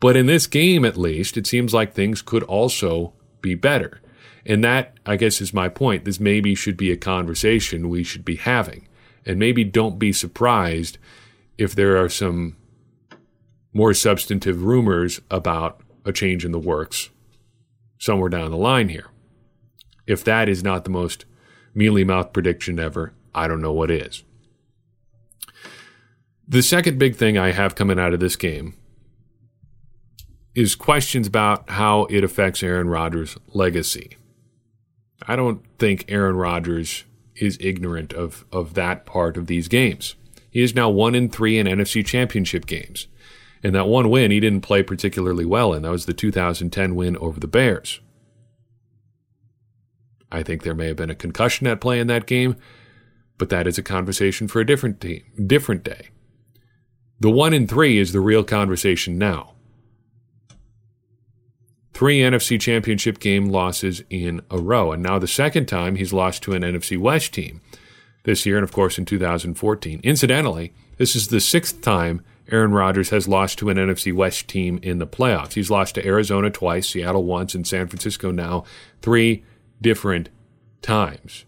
But 0.00 0.16
in 0.16 0.26
this 0.26 0.48
game, 0.48 0.84
at 0.84 0.96
least, 0.96 1.36
it 1.36 1.46
seems 1.46 1.72
like 1.72 1.92
things 1.92 2.22
could 2.22 2.42
also 2.42 3.12
be 3.40 3.54
better. 3.54 3.99
And 4.46 4.64
that, 4.64 4.94
I 5.04 5.16
guess, 5.16 5.40
is 5.40 5.52
my 5.52 5.68
point. 5.68 6.04
This 6.04 6.20
maybe 6.20 6.54
should 6.54 6.76
be 6.76 6.90
a 6.90 6.96
conversation 6.96 7.88
we 7.88 8.02
should 8.02 8.24
be 8.24 8.36
having. 8.36 8.88
And 9.26 9.38
maybe 9.38 9.64
don't 9.64 9.98
be 9.98 10.12
surprised 10.12 10.98
if 11.58 11.74
there 11.74 12.02
are 12.02 12.08
some 12.08 12.56
more 13.72 13.94
substantive 13.94 14.62
rumors 14.62 15.20
about 15.30 15.80
a 16.04 16.12
change 16.12 16.44
in 16.44 16.52
the 16.52 16.58
works 16.58 17.10
somewhere 17.98 18.30
down 18.30 18.50
the 18.50 18.56
line 18.56 18.88
here. 18.88 19.08
If 20.06 20.24
that 20.24 20.48
is 20.48 20.64
not 20.64 20.84
the 20.84 20.90
most 20.90 21.26
mealy 21.74 22.02
mouth 22.02 22.32
prediction 22.32 22.80
ever, 22.80 23.12
I 23.34 23.46
don't 23.46 23.60
know 23.60 23.72
what 23.72 23.90
is. 23.90 24.24
The 26.48 26.62
second 26.62 26.98
big 26.98 27.14
thing 27.14 27.38
I 27.38 27.52
have 27.52 27.76
coming 27.76 27.98
out 27.98 28.14
of 28.14 28.18
this 28.18 28.34
game 28.34 28.74
is 30.54 30.74
questions 30.74 31.28
about 31.28 31.70
how 31.70 32.06
it 32.06 32.24
affects 32.24 32.62
Aaron 32.62 32.88
Rodgers' 32.88 33.36
legacy. 33.52 34.16
I 35.26 35.36
don't 35.36 35.64
think 35.78 36.04
Aaron 36.08 36.36
Rodgers 36.36 37.04
is 37.36 37.58
ignorant 37.60 38.12
of, 38.12 38.44
of 38.52 38.74
that 38.74 39.06
part 39.06 39.36
of 39.36 39.46
these 39.46 39.68
games. 39.68 40.14
He 40.50 40.62
is 40.62 40.74
now 40.74 40.90
one 40.90 41.14
in 41.14 41.28
three 41.28 41.58
in 41.58 41.66
NFC 41.66 42.04
championship 42.04 42.66
games. 42.66 43.06
And 43.62 43.74
that 43.74 43.88
one 43.88 44.08
win 44.08 44.30
he 44.30 44.40
didn't 44.40 44.62
play 44.62 44.82
particularly 44.82 45.44
well 45.44 45.72
in. 45.74 45.82
That 45.82 45.90
was 45.90 46.06
the 46.06 46.14
2010 46.14 46.94
win 46.94 47.16
over 47.18 47.38
the 47.38 47.46
Bears. 47.46 48.00
I 50.32 50.42
think 50.42 50.62
there 50.62 50.74
may 50.74 50.88
have 50.88 50.96
been 50.96 51.10
a 51.10 51.14
concussion 51.14 51.66
at 51.66 51.80
play 51.80 52.00
in 52.00 52.06
that 52.06 52.26
game, 52.26 52.56
but 53.36 53.48
that 53.50 53.66
is 53.66 53.78
a 53.78 53.82
conversation 53.82 54.48
for 54.48 54.60
a 54.60 54.66
different 54.66 55.00
team, 55.00 55.22
different 55.46 55.84
day. 55.84 56.08
The 57.18 57.30
one 57.30 57.52
in 57.52 57.66
three 57.66 57.98
is 57.98 58.12
the 58.12 58.20
real 58.20 58.44
conversation 58.44 59.18
now 59.18 59.54
three 62.00 62.20
NFC 62.20 62.58
championship 62.58 63.18
game 63.18 63.50
losses 63.50 64.02
in 64.08 64.40
a 64.50 64.56
row. 64.56 64.90
And 64.90 65.02
now 65.02 65.18
the 65.18 65.28
second 65.28 65.66
time 65.66 65.96
he's 65.96 66.14
lost 66.14 66.42
to 66.44 66.54
an 66.54 66.62
NFC 66.62 66.96
West 66.96 67.34
team 67.34 67.60
this 68.22 68.46
year, 68.46 68.56
and 68.56 68.64
of 68.64 68.72
course 68.72 68.96
in 68.96 69.04
2014. 69.04 70.00
Incidentally, 70.02 70.72
this 70.96 71.14
is 71.14 71.28
the 71.28 71.42
sixth 71.42 71.82
time 71.82 72.24
Aaron 72.50 72.72
Rodgers 72.72 73.10
has 73.10 73.28
lost 73.28 73.58
to 73.58 73.68
an 73.68 73.76
NFC 73.76 74.14
West 74.14 74.48
team 74.48 74.80
in 74.82 74.96
the 74.96 75.06
playoffs. 75.06 75.52
He's 75.52 75.70
lost 75.70 75.94
to 75.96 76.06
Arizona 76.06 76.48
twice, 76.48 76.88
Seattle 76.88 77.24
once, 77.24 77.54
and 77.54 77.66
San 77.66 77.86
Francisco 77.86 78.30
now 78.30 78.64
three 79.02 79.44
different 79.82 80.30
times 80.80 81.44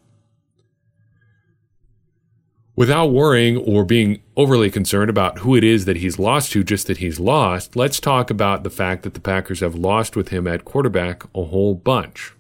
without 2.75 3.07
worrying 3.07 3.57
or 3.57 3.85
being 3.85 4.23
overly 4.37 4.71
concerned 4.71 5.11
about 5.11 5.41
who 5.41 5.55
it 5.55 5.65
is 5.65 5.85
that 5.85 5.99
he's 5.99 6.19
lost 6.19 6.53
to, 6.53 6.65
just 6.65 6.87
that 6.87 6.99
he's 6.99 7.21
lost, 7.21 7.77
let's 7.77 8.01
talk 8.01 8.31
about 8.31 8.63
the 8.63 8.71
fact 8.71 9.03
that 9.03 9.15
the 9.15 9.21
Packers 9.21 9.61
have 9.61 9.75
lost 9.75 10.17
with 10.17 10.29
him 10.29 10.47
at 10.47 10.65
quarterback 10.65 11.25
a 11.35 11.45
whole 11.45 11.75
bunch. 11.75 12.33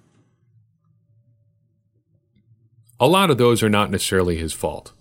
A 2.98 3.08
lot 3.08 3.30
of 3.30 3.38
those 3.38 3.62
are 3.62 3.68
not 3.68 3.90
necessarily 3.90 4.36
his 4.36 4.52
fault. 4.52 4.92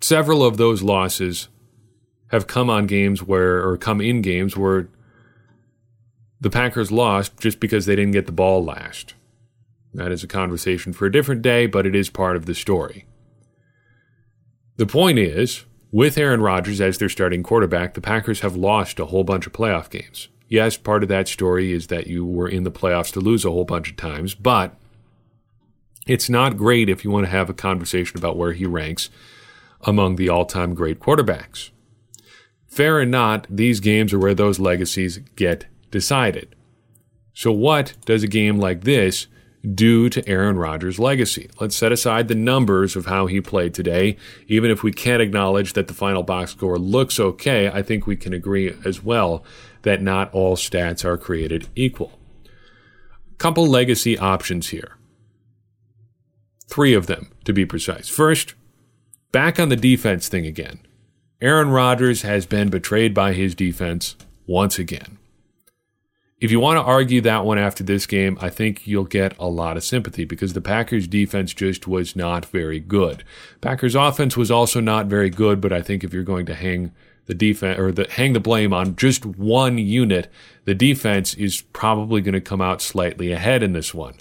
Several 0.00 0.42
of 0.42 0.56
those 0.56 0.82
losses 0.82 1.48
have 2.28 2.46
come 2.46 2.70
on 2.70 2.86
games 2.86 3.22
where, 3.22 3.66
or 3.66 3.76
come 3.76 4.00
in 4.00 4.22
games 4.22 4.56
where 4.56 4.88
the 6.40 6.50
Packers 6.50 6.90
lost 6.90 7.38
just 7.38 7.60
because 7.60 7.84
they 7.84 7.96
didn't 7.96 8.12
get 8.12 8.24
the 8.24 8.32
ball 8.32 8.64
last. 8.64 9.14
That 9.92 10.10
is 10.10 10.24
a 10.24 10.28
conversation 10.28 10.92
for 10.92 11.04
a 11.04 11.12
different 11.12 11.42
day, 11.42 11.66
but 11.66 11.86
it 11.86 11.94
is 11.94 12.08
part 12.08 12.36
of 12.36 12.46
the 12.46 12.54
story. 12.54 13.04
The 14.80 14.86
point 14.86 15.18
is, 15.18 15.66
with 15.92 16.16
Aaron 16.16 16.40
Rodgers 16.40 16.80
as 16.80 16.96
their 16.96 17.10
starting 17.10 17.42
quarterback, 17.42 17.92
the 17.92 18.00
Packers 18.00 18.40
have 18.40 18.56
lost 18.56 18.98
a 18.98 19.04
whole 19.04 19.24
bunch 19.24 19.46
of 19.46 19.52
playoff 19.52 19.90
games. 19.90 20.28
Yes, 20.48 20.78
part 20.78 21.02
of 21.02 21.10
that 21.10 21.28
story 21.28 21.70
is 21.70 21.88
that 21.88 22.06
you 22.06 22.24
were 22.24 22.48
in 22.48 22.62
the 22.62 22.70
playoffs 22.70 23.12
to 23.12 23.20
lose 23.20 23.44
a 23.44 23.50
whole 23.50 23.66
bunch 23.66 23.90
of 23.90 23.98
times, 23.98 24.34
but 24.34 24.74
it's 26.06 26.30
not 26.30 26.56
great 26.56 26.88
if 26.88 27.04
you 27.04 27.10
want 27.10 27.26
to 27.26 27.30
have 27.30 27.50
a 27.50 27.52
conversation 27.52 28.16
about 28.16 28.38
where 28.38 28.54
he 28.54 28.64
ranks 28.64 29.10
among 29.82 30.16
the 30.16 30.30
all 30.30 30.46
time 30.46 30.72
great 30.72 30.98
quarterbacks. 30.98 31.68
Fair 32.66 33.00
or 33.00 33.04
not, 33.04 33.46
these 33.50 33.80
games 33.80 34.14
are 34.14 34.18
where 34.18 34.32
those 34.32 34.58
legacies 34.58 35.18
get 35.36 35.66
decided. 35.90 36.56
So, 37.34 37.52
what 37.52 37.96
does 38.06 38.22
a 38.22 38.28
game 38.28 38.58
like 38.58 38.84
this 38.84 39.26
due 39.74 40.08
to 40.08 40.26
Aaron 40.28 40.56
Rodgers' 40.56 40.98
legacy. 40.98 41.50
Let's 41.60 41.76
set 41.76 41.92
aside 41.92 42.28
the 42.28 42.34
numbers 42.34 42.96
of 42.96 43.06
how 43.06 43.26
he 43.26 43.40
played 43.40 43.74
today. 43.74 44.16
Even 44.48 44.70
if 44.70 44.82
we 44.82 44.92
can't 44.92 45.22
acknowledge 45.22 45.74
that 45.74 45.88
the 45.88 45.94
final 45.94 46.22
box 46.22 46.52
score 46.52 46.78
looks 46.78 47.20
okay, 47.20 47.68
I 47.68 47.82
think 47.82 48.06
we 48.06 48.16
can 48.16 48.32
agree 48.32 48.74
as 48.84 49.02
well 49.02 49.44
that 49.82 50.02
not 50.02 50.32
all 50.32 50.56
stats 50.56 51.04
are 51.04 51.18
created 51.18 51.68
equal. 51.74 52.18
Couple 53.38 53.66
legacy 53.66 54.18
options 54.18 54.68
here. 54.68 54.96
Three 56.68 56.94
of 56.94 57.06
them, 57.06 57.32
to 57.44 57.52
be 57.52 57.66
precise. 57.66 58.08
First, 58.08 58.54
back 59.32 59.58
on 59.58 59.70
the 59.70 59.76
defense 59.76 60.28
thing 60.28 60.46
again. 60.46 60.80
Aaron 61.40 61.70
Rodgers 61.70 62.22
has 62.22 62.46
been 62.46 62.68
betrayed 62.68 63.14
by 63.14 63.32
his 63.32 63.54
defense 63.54 64.14
once 64.46 64.78
again. 64.78 65.18
If 66.40 66.50
you 66.50 66.58
want 66.58 66.78
to 66.78 66.82
argue 66.82 67.20
that 67.20 67.44
one 67.44 67.58
after 67.58 67.84
this 67.84 68.06
game, 68.06 68.38
I 68.40 68.48
think 68.48 68.86
you'll 68.86 69.04
get 69.04 69.36
a 69.38 69.46
lot 69.46 69.76
of 69.76 69.84
sympathy 69.84 70.24
because 70.24 70.54
the 70.54 70.62
Packers 70.62 71.06
defense 71.06 71.52
just 71.52 71.86
was 71.86 72.16
not 72.16 72.46
very 72.46 72.80
good. 72.80 73.24
Packers 73.60 73.94
offense 73.94 74.38
was 74.38 74.50
also 74.50 74.80
not 74.80 75.06
very 75.06 75.28
good, 75.28 75.60
but 75.60 75.70
I 75.70 75.82
think 75.82 76.02
if 76.02 76.14
you're 76.14 76.22
going 76.22 76.46
to 76.46 76.54
hang 76.54 76.92
the 77.26 77.34
defense 77.34 77.78
or 77.78 77.92
the, 77.92 78.06
hang 78.10 78.32
the 78.32 78.40
blame 78.40 78.72
on 78.72 78.96
just 78.96 79.26
one 79.26 79.76
unit, 79.76 80.32
the 80.64 80.74
defense 80.74 81.34
is 81.34 81.60
probably 81.60 82.22
going 82.22 82.32
to 82.32 82.40
come 82.40 82.62
out 82.62 82.80
slightly 82.80 83.32
ahead 83.32 83.62
in 83.62 83.74
this 83.74 83.92
one 83.92 84.14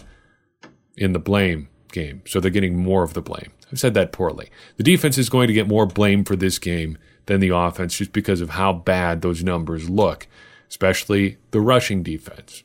in 0.97 1.13
the 1.13 1.19
blame 1.19 1.69
game. 1.93 2.21
So 2.27 2.41
they're 2.41 2.51
getting 2.51 2.75
more 2.75 3.03
of 3.03 3.13
the 3.13 3.21
blame. 3.21 3.53
I've 3.71 3.79
said 3.79 3.93
that 3.93 4.11
poorly. 4.11 4.49
The 4.75 4.83
defense 4.83 5.17
is 5.17 5.29
going 5.29 5.47
to 5.47 5.53
get 5.53 5.69
more 5.69 5.85
blame 5.85 6.25
for 6.25 6.35
this 6.35 6.59
game 6.59 6.97
than 7.27 7.39
the 7.39 7.55
offense 7.55 7.97
just 7.97 8.11
because 8.11 8.41
of 8.41 8.49
how 8.49 8.73
bad 8.73 9.21
those 9.21 9.41
numbers 9.41 9.89
look 9.89 10.27
especially 10.69 11.37
the 11.51 11.61
rushing 11.61 12.03
defense. 12.03 12.63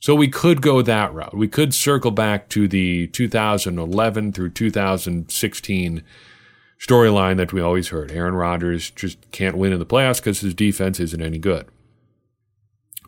So 0.00 0.14
we 0.14 0.28
could 0.28 0.62
go 0.62 0.80
that 0.82 1.12
route. 1.12 1.36
We 1.36 1.48
could 1.48 1.74
circle 1.74 2.12
back 2.12 2.48
to 2.50 2.68
the 2.68 3.08
2011 3.08 4.32
through 4.32 4.50
2016 4.50 6.04
storyline 6.78 7.36
that 7.36 7.52
we 7.52 7.60
always 7.60 7.88
heard. 7.88 8.12
Aaron 8.12 8.34
Rodgers 8.34 8.90
just 8.90 9.30
can't 9.32 9.58
win 9.58 9.72
in 9.72 9.80
the 9.80 9.86
playoffs 9.86 10.18
because 10.18 10.40
his 10.40 10.54
defense 10.54 11.00
isn't 11.00 11.20
any 11.20 11.38
good. 11.38 11.66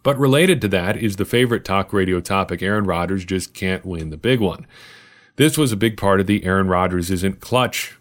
But 0.03 0.19
related 0.19 0.61
to 0.63 0.69
that 0.69 0.97
is 0.97 1.17
the 1.17 1.25
favorite 1.25 1.65
talk 1.65 1.93
radio 1.93 2.21
topic 2.21 2.63
Aaron 2.63 2.85
Rodgers 2.85 3.25
just 3.25 3.55
can't 3.55 3.85
win 3.85 4.11
the 4.11 4.17
big 4.17 4.41
one. 4.41 4.67
This 5.37 5.57
was 5.57 5.73
a 5.73 5.77
big 5.77 5.97
part 5.97 6.21
of 6.21 6.27
the 6.27 6.45
Aaron 6.45 6.69
Rodgers 6.69 7.11
isn't 7.11 7.41
clutch 7.41 7.99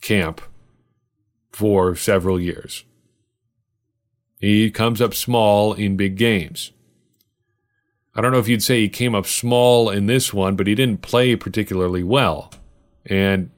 camp 0.00 0.42
for 1.50 1.96
several 1.96 2.38
years. 2.38 2.84
He 4.42 4.72
comes 4.72 5.00
up 5.00 5.14
small 5.14 5.72
in 5.72 5.96
big 5.96 6.16
games. 6.16 6.72
I 8.12 8.20
don't 8.20 8.32
know 8.32 8.40
if 8.40 8.48
you'd 8.48 8.62
say 8.62 8.80
he 8.80 8.88
came 8.88 9.14
up 9.14 9.24
small 9.24 9.88
in 9.88 10.06
this 10.06 10.34
one, 10.34 10.56
but 10.56 10.66
he 10.66 10.74
didn't 10.74 11.00
play 11.00 11.36
particularly 11.36 12.02
well. 12.02 12.52
And 13.06 13.50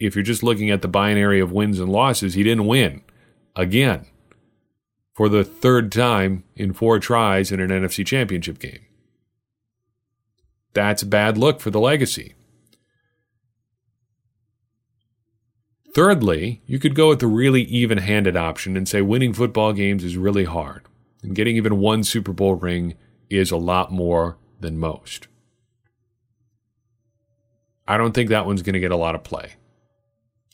if 0.00 0.16
you're 0.16 0.24
just 0.24 0.42
looking 0.42 0.68
at 0.68 0.82
the 0.82 0.88
binary 0.88 1.38
of 1.38 1.52
wins 1.52 1.78
and 1.78 1.92
losses, 1.92 2.34
he 2.34 2.42
didn't 2.42 2.66
win 2.66 3.02
again 3.54 4.04
for 5.14 5.28
the 5.28 5.44
third 5.44 5.92
time 5.92 6.42
in 6.56 6.72
four 6.72 6.98
tries 6.98 7.52
in 7.52 7.60
an 7.60 7.70
NFC 7.70 8.04
championship 8.04 8.58
game. 8.58 8.80
That's 10.72 11.04
a 11.04 11.06
bad 11.06 11.38
look 11.38 11.60
for 11.60 11.70
the 11.70 11.78
legacy. 11.78 12.34
Thirdly, 15.94 16.62
you 16.66 16.78
could 16.78 16.94
go 16.94 17.08
with 17.08 17.20
the 17.20 17.26
really 17.26 17.62
even 17.62 17.98
handed 17.98 18.36
option 18.36 18.76
and 18.76 18.88
say 18.88 19.02
winning 19.02 19.34
football 19.34 19.72
games 19.72 20.04
is 20.04 20.16
really 20.16 20.44
hard, 20.44 20.82
and 21.22 21.34
getting 21.34 21.56
even 21.56 21.78
one 21.78 22.02
Super 22.02 22.32
Bowl 22.32 22.54
ring 22.54 22.94
is 23.28 23.50
a 23.50 23.56
lot 23.56 23.92
more 23.92 24.38
than 24.60 24.78
most. 24.78 25.28
I 27.86 27.98
don't 27.98 28.12
think 28.12 28.30
that 28.30 28.46
one's 28.46 28.62
going 28.62 28.74
to 28.74 28.80
get 28.80 28.92
a 28.92 28.96
lot 28.96 29.14
of 29.14 29.24
play. 29.24 29.54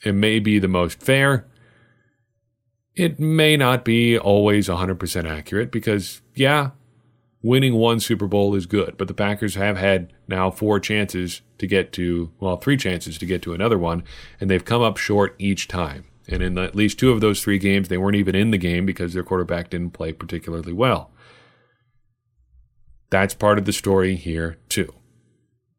It 0.04 0.14
may 0.14 0.38
be 0.40 0.58
the 0.58 0.68
most 0.68 1.00
fair, 1.00 1.46
it 2.98 3.20
may 3.20 3.56
not 3.56 3.84
be 3.84 4.18
always 4.18 4.68
100% 4.68 5.30
accurate 5.30 5.70
because, 5.70 6.20
yeah, 6.34 6.70
winning 7.48 7.76
one 7.76 7.98
Super 7.98 8.26
Bowl 8.26 8.54
is 8.54 8.66
good, 8.66 8.98
but 8.98 9.08
the 9.08 9.14
Packers 9.14 9.54
have 9.54 9.78
had 9.78 10.12
now 10.28 10.50
four 10.50 10.78
chances 10.78 11.40
to 11.56 11.66
get 11.66 11.92
to, 11.94 12.30
well, 12.40 12.58
three 12.58 12.76
chances 12.76 13.16
to 13.16 13.24
get 13.24 13.40
to 13.40 13.54
another 13.54 13.78
one, 13.78 14.04
and 14.38 14.50
they've 14.50 14.66
come 14.66 14.82
up 14.82 14.98
short 14.98 15.34
each 15.38 15.66
time. 15.66 16.04
And 16.28 16.42
in 16.42 16.58
at 16.58 16.76
least 16.76 16.98
two 16.98 17.10
of 17.10 17.22
those 17.22 17.42
three 17.42 17.58
games, 17.58 17.88
they 17.88 17.96
weren't 17.96 18.16
even 18.16 18.34
in 18.34 18.50
the 18.50 18.58
game 18.58 18.84
because 18.84 19.14
their 19.14 19.22
quarterback 19.22 19.70
didn't 19.70 19.94
play 19.94 20.12
particularly 20.12 20.74
well. 20.74 21.10
That's 23.08 23.32
part 23.32 23.56
of 23.56 23.64
the 23.64 23.72
story 23.72 24.14
here, 24.14 24.58
too. 24.68 24.92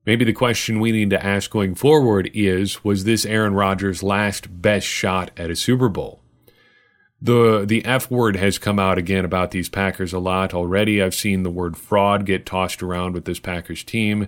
Maybe 0.07 0.25
the 0.25 0.33
question 0.33 0.79
we 0.79 0.91
need 0.91 1.11
to 1.11 1.23
ask 1.23 1.51
going 1.51 1.75
forward 1.75 2.31
is 2.33 2.83
Was 2.83 3.03
this 3.03 3.27
Aaron 3.27 3.53
Rodgers' 3.53 4.01
last 4.01 4.59
best 4.59 4.87
shot 4.87 5.29
at 5.37 5.51
a 5.51 5.55
Super 5.55 5.87
Bowl? 5.87 6.23
The 7.21 7.65
the 7.65 7.83
F 7.85 8.09
word 8.09 8.35
has 8.37 8.57
come 8.57 8.79
out 8.79 8.97
again 8.97 9.25
about 9.25 9.51
these 9.51 9.69
Packers 9.69 10.13
a 10.13 10.19
lot 10.19 10.53
already. 10.53 11.01
I've 11.01 11.15
seen 11.15 11.43
the 11.43 11.49
word 11.49 11.75
fraud 11.77 12.25
get 12.25 12.45
tossed 12.45 12.81
around 12.81 13.13
with 13.13 13.25
this 13.25 13.39
Packers 13.39 13.83
team. 13.83 14.27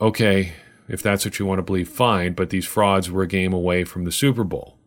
Okay, 0.00 0.52
if 0.88 1.02
that's 1.02 1.24
what 1.24 1.38
you 1.38 1.46
want 1.46 1.58
to 1.58 1.62
believe, 1.62 1.88
fine, 1.88 2.34
but 2.34 2.50
these 2.50 2.66
frauds 2.66 3.10
were 3.10 3.22
a 3.22 3.28
game 3.28 3.52
away 3.52 3.84
from 3.84 4.04
the 4.04 4.12
Super 4.12 4.44
Bowl. 4.44 4.78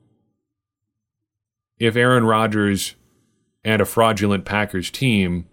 If 1.77 1.96
Aaron 1.96 2.25
Rodgers 2.25 2.96
and 3.63 3.82
a 3.82 3.86
fraudulent 3.86 4.46
Packers 4.46 4.89
team 4.89 5.48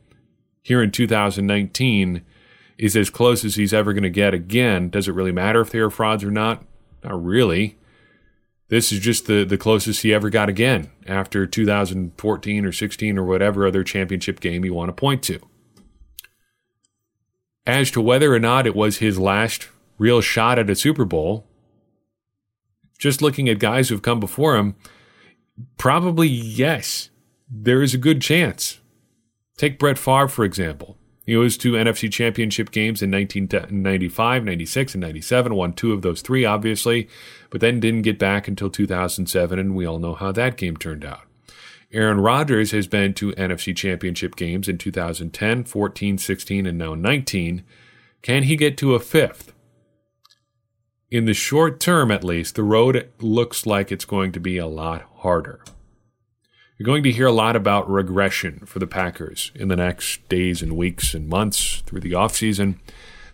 here 0.62 0.83
in 0.83 0.91
2019 0.91 2.23
is 2.79 2.97
as 2.97 3.11
close 3.11 3.45
as 3.45 3.55
he's 3.55 3.73
ever 3.73 3.93
going 3.93 4.03
to 4.03 4.11
get 4.11 4.35
again, 4.35 4.91
does 4.91 5.09
it 5.09 5.15
really 5.15 5.33
matter 5.33 5.61
if 5.61 5.71
they 5.71 5.79
are 5.79 5.91
frauds 5.91 6.23
or 6.23 6.31
not? 6.31 6.65
Not 7.03 7.25
really. 7.25 7.79
This 8.69 8.91
is 8.91 8.99
just 8.99 9.27
the, 9.27 9.45
the 9.45 9.59
closest 9.59 10.03
he 10.03 10.13
ever 10.13 10.29
got 10.29 10.49
again 10.49 10.91
after 11.07 11.47
2014 11.47 12.65
or 12.65 12.73
16 12.73 13.19
or 13.19 13.25
whatever 13.25 13.67
other 13.67 13.85
championship 13.85 14.41
game 14.41 14.65
you 14.65 14.75
want 14.75 14.89
to 14.89 14.93
point 14.93 15.23
to. 15.25 15.41
As 17.65 17.91
to 17.93 18.00
whether 18.00 18.35
or 18.35 18.41
not 18.41 18.67
it 18.67 18.75
was 18.75 18.99
his 18.99 19.19
last 19.19 19.69
real 19.99 20.21
shot 20.21 20.59
at 20.59 20.71
a 20.71 20.75
Super 20.75 21.05
Bowl, 21.05 21.47
just 22.99 23.23
looking 23.23 23.49
at 23.49 23.59
guys 23.59 23.89
who've 23.89 24.02
come 24.02 24.21
before 24.21 24.57
him, 24.57 24.75
probably 25.76 26.29
yes, 26.29 27.11
there 27.49 27.83
is 27.83 27.95
a 27.95 27.99
good 27.99 28.21
chance. 28.21 28.81
Take 29.57 29.79
Brett 29.79 29.99
Favre, 29.99 30.29
for 30.29 30.45
example. 30.45 30.97
He 31.26 31.34
goes 31.34 31.56
to 31.58 31.73
NFC 31.73 32.10
championship 32.10 32.71
games 32.71 33.02
in 33.02 33.10
1995, 33.10 34.45
96, 34.45 34.95
and 34.95 35.00
97, 35.02 35.54
won 35.56 35.73
two 35.73 35.93
of 35.93 36.02
those 36.02 36.23
three, 36.23 36.45
obviously, 36.45 37.08
but 37.50 37.60
then 37.60 37.80
didn't 37.80 38.02
get 38.02 38.17
back 38.17 38.47
until 38.47 38.71
2007, 38.71 39.58
and 39.58 39.75
we 39.75 39.84
all 39.84 39.99
know 39.99 40.15
how 40.15 40.30
that 40.30 40.56
game 40.56 40.76
turned 40.76 41.04
out. 41.04 41.23
Aaron 41.93 42.21
Rodgers 42.21 42.71
has 42.71 42.86
been 42.86 43.12
to 43.15 43.32
NFC 43.32 43.75
championship 43.76 44.36
games 44.36 44.69
in 44.69 44.78
2010, 44.78 45.65
14, 45.65 46.17
16, 46.19 46.65
and 46.67 46.78
now 46.78 46.95
19. 46.95 47.65
Can 48.23 48.45
he 48.45 48.54
get 48.54 48.78
to 48.78 48.95
a 48.95 49.00
fifth? 49.00 49.52
In 51.10 51.25
the 51.25 51.34
short 51.34 51.80
term, 51.80 52.12
at 52.12 52.23
least, 52.23 52.54
the 52.54 52.62
road 52.62 53.10
looks 53.19 53.67
like 53.67 53.91
it's 53.91 54.04
going 54.04 54.30
to 54.30 54.41
be 54.41 54.58
a 54.58 54.67
lot 54.67 55.02
harder. 55.17 55.60
You're 56.78 56.84
going 56.84 57.04
to 57.04 57.12
hear 57.12 57.26
a 57.26 57.32
lot 57.32 57.56
about 57.56 57.91
regression 57.91 58.65
for 58.67 58.80
the 58.80 58.86
Packers 58.86 59.50
in 59.54 59.69
the 59.69 59.76
next 59.76 60.28
days 60.28 60.60
and 60.60 60.76
weeks 60.76 61.15
and 61.15 61.26
months 61.26 61.82
through 61.86 62.00
the 62.00 62.12
offseason. 62.12 62.78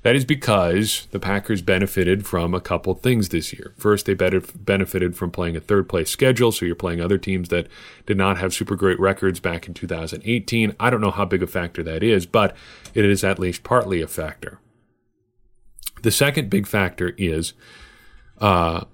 That 0.03 0.15
is 0.15 0.25
because 0.25 1.09
the 1.11 1.19
Packers 1.19 1.61
benefited 1.61 2.25
from 2.25 2.55
a 2.55 2.61
couple 2.61 2.95
things 2.95 3.31
this 3.31 3.53
year. 3.53 3.75
First, 3.77 4.07
they 4.07 4.15
benefited 4.15 5.17
from 5.17 5.33
playing 5.33 5.57
a 5.57 5.61
third 5.61 5.89
place 5.89 6.09
schedule, 6.09 6.53
so 6.53 6.65
you're 6.65 6.77
playing 6.77 7.01
other 7.01 7.19
teams 7.19 7.49
that 7.49 7.67
did 8.07 8.17
not 8.17 8.39
have 8.39 8.55
super 8.55 8.77
great 8.77 9.01
records 9.01 9.41
back 9.41 9.67
in 9.67 9.75
2018. 9.75 10.77
I 10.79 10.91
don't 10.91 11.01
know 11.01 11.11
how 11.11 11.25
big 11.25 11.43
a 11.43 11.49
factor 11.49 11.83
that 11.83 12.05
is, 12.05 12.27
but 12.27 12.57
it 12.95 13.05
is 13.05 13.25
at 13.25 13.41
least 13.41 13.65
partly 13.65 14.01
a 14.01 14.07
factor. 14.07 14.61
The 16.03 16.13
second 16.13 16.49
big 16.49 16.69
factor 16.69 17.13
is 17.19 17.55
uh, 18.39 18.85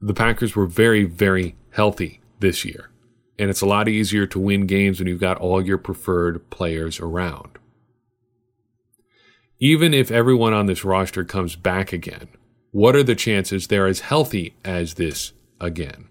the 0.00 0.14
Packers 0.14 0.54
were 0.54 0.66
very, 0.66 1.04
very 1.04 1.56
healthy 1.70 2.20
this 2.40 2.66
year 2.66 2.90
and 3.38 3.50
it's 3.50 3.60
a 3.60 3.66
lot 3.66 3.88
easier 3.88 4.26
to 4.26 4.38
win 4.38 4.66
games 4.66 4.98
when 4.98 5.06
you've 5.06 5.20
got 5.20 5.38
all 5.38 5.64
your 5.64 5.78
preferred 5.78 6.50
players 6.50 6.98
around. 6.98 7.58
Even 9.58 9.94
if 9.94 10.10
everyone 10.10 10.52
on 10.52 10.66
this 10.66 10.84
roster 10.84 11.24
comes 11.24 11.56
back 11.56 11.92
again, 11.92 12.28
what 12.70 12.96
are 12.96 13.02
the 13.02 13.14
chances 13.14 13.66
they're 13.66 13.86
as 13.86 14.00
healthy 14.00 14.54
as 14.64 14.94
this 14.94 15.32
again? 15.60 16.08